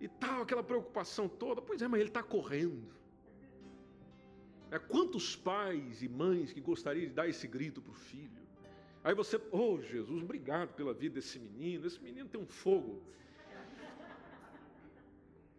E 0.00 0.06
tal, 0.06 0.42
aquela 0.42 0.62
preocupação 0.62 1.28
toda. 1.28 1.60
Pois 1.60 1.82
é, 1.82 1.88
mas 1.88 2.00
ele 2.00 2.10
está 2.10 2.22
correndo. 2.22 2.96
É, 4.70 4.78
quantos 4.78 5.34
pais 5.34 6.02
e 6.02 6.08
mães 6.08 6.52
que 6.52 6.60
gostariam 6.60 7.08
de 7.08 7.14
dar 7.14 7.28
esse 7.28 7.48
grito 7.48 7.80
para 7.80 7.90
o 7.90 7.94
filho? 7.94 8.46
Aí 9.02 9.14
você, 9.14 9.40
oh 9.50 9.80
Jesus, 9.80 10.22
obrigado 10.22 10.74
pela 10.74 10.92
vida 10.92 11.16
desse 11.16 11.38
menino. 11.38 11.86
Esse 11.86 12.00
menino 12.00 12.28
tem 12.28 12.40
um 12.40 12.46
fogo. 12.46 13.02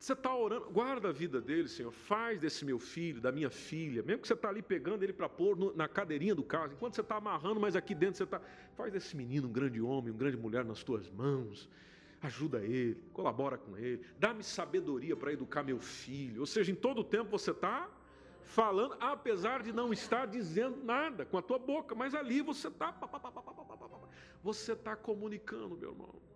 Você 0.09 0.13
está 0.13 0.35
orando, 0.35 0.71
guarda 0.71 1.09
a 1.09 1.11
vida 1.11 1.39
dele, 1.39 1.67
Senhor. 1.67 1.91
Faz 1.91 2.39
desse 2.39 2.65
meu 2.65 2.79
filho, 2.79 3.21
da 3.21 3.31
minha 3.31 3.51
filha, 3.51 4.01
mesmo 4.01 4.23
que 4.23 4.27
você 4.27 4.33
está 4.33 4.49
ali 4.49 4.59
pegando 4.59 5.03
ele 5.03 5.13
para 5.13 5.29
pôr 5.29 5.55
no, 5.55 5.71
na 5.75 5.87
cadeirinha 5.87 6.33
do 6.33 6.41
carro, 6.41 6.73
enquanto 6.73 6.95
você 6.95 7.01
está 7.01 7.17
amarrando, 7.17 7.59
mas 7.59 7.75
aqui 7.75 7.93
dentro 7.93 8.17
você 8.17 8.23
está. 8.23 8.41
Faz 8.73 8.91
desse 8.91 9.15
menino 9.15 9.47
um 9.47 9.51
grande 9.51 9.79
homem, 9.79 10.09
uma 10.09 10.17
grande 10.17 10.35
mulher 10.35 10.65
nas 10.65 10.81
tuas 10.83 11.07
mãos. 11.11 11.69
Ajuda 12.23 12.65
ele, 12.65 12.97
colabora 13.13 13.55
com 13.55 13.77
ele, 13.77 14.03
dá-me 14.17 14.43
sabedoria 14.43 15.15
para 15.15 15.31
educar 15.31 15.61
meu 15.61 15.77
filho. 15.79 16.39
Ou 16.39 16.47
seja, 16.47 16.71
em 16.71 16.75
todo 16.75 17.01
o 17.01 17.03
tempo 17.03 17.29
você 17.29 17.51
está 17.51 17.87
falando, 18.41 18.97
apesar 18.99 19.61
de 19.61 19.71
não 19.71 19.93
estar 19.93 20.25
dizendo 20.25 20.83
nada 20.83 21.23
com 21.23 21.37
a 21.37 21.41
tua 21.43 21.59
boca, 21.59 21.93
mas 21.93 22.15
ali 22.15 22.41
você 22.41 22.67
está. 22.67 22.97
Você 24.41 24.71
está 24.71 24.95
comunicando, 24.95 25.77
meu 25.77 25.91
irmão. 25.91 26.28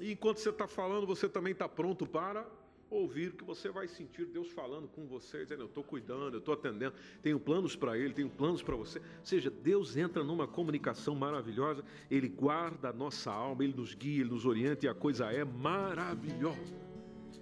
E 0.00 0.12
enquanto 0.12 0.38
você 0.38 0.50
está 0.50 0.66
falando, 0.66 1.06
você 1.06 1.28
também 1.28 1.52
está 1.52 1.68
pronto 1.68 2.06
para 2.06 2.46
ouvir, 2.90 3.32
que 3.32 3.44
você 3.44 3.68
vai 3.68 3.88
sentir 3.88 4.26
Deus 4.26 4.50
falando 4.50 4.88
com 4.88 5.06
você, 5.06 5.42
dizendo: 5.42 5.62
Eu 5.62 5.66
estou 5.66 5.82
cuidando, 5.82 6.34
eu 6.34 6.38
estou 6.38 6.54
atendendo, 6.54 6.94
tenho 7.22 7.38
planos 7.38 7.74
para 7.74 7.98
Ele, 7.98 8.12
tenho 8.12 8.28
planos 8.28 8.62
para 8.62 8.76
você. 8.76 8.98
Ou 8.98 9.24
seja, 9.24 9.50
Deus 9.50 9.96
entra 9.96 10.22
numa 10.22 10.46
comunicação 10.46 11.14
maravilhosa, 11.14 11.84
Ele 12.10 12.28
guarda 12.28 12.90
a 12.90 12.92
nossa 12.92 13.32
alma, 13.32 13.64
Ele 13.64 13.74
nos 13.74 13.94
guia, 13.94 14.20
Ele 14.20 14.30
nos 14.30 14.44
orienta 14.44 14.86
e 14.86 14.88
a 14.88 14.94
coisa 14.94 15.32
é 15.32 15.44
maravilhosa. 15.44 16.76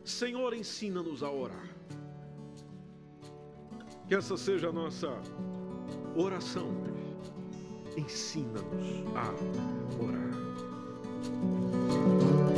Senhor, 0.05 0.55
ensina-nos 0.55 1.23
a 1.23 1.31
orar. 1.31 1.69
Que 4.07 4.15
essa 4.15 4.37
seja 4.37 4.69
a 4.69 4.73
nossa 4.73 5.09
oração. 6.15 6.71
Ensina-nos 7.97 8.63
a 9.17 10.05
orar. 10.05 11.54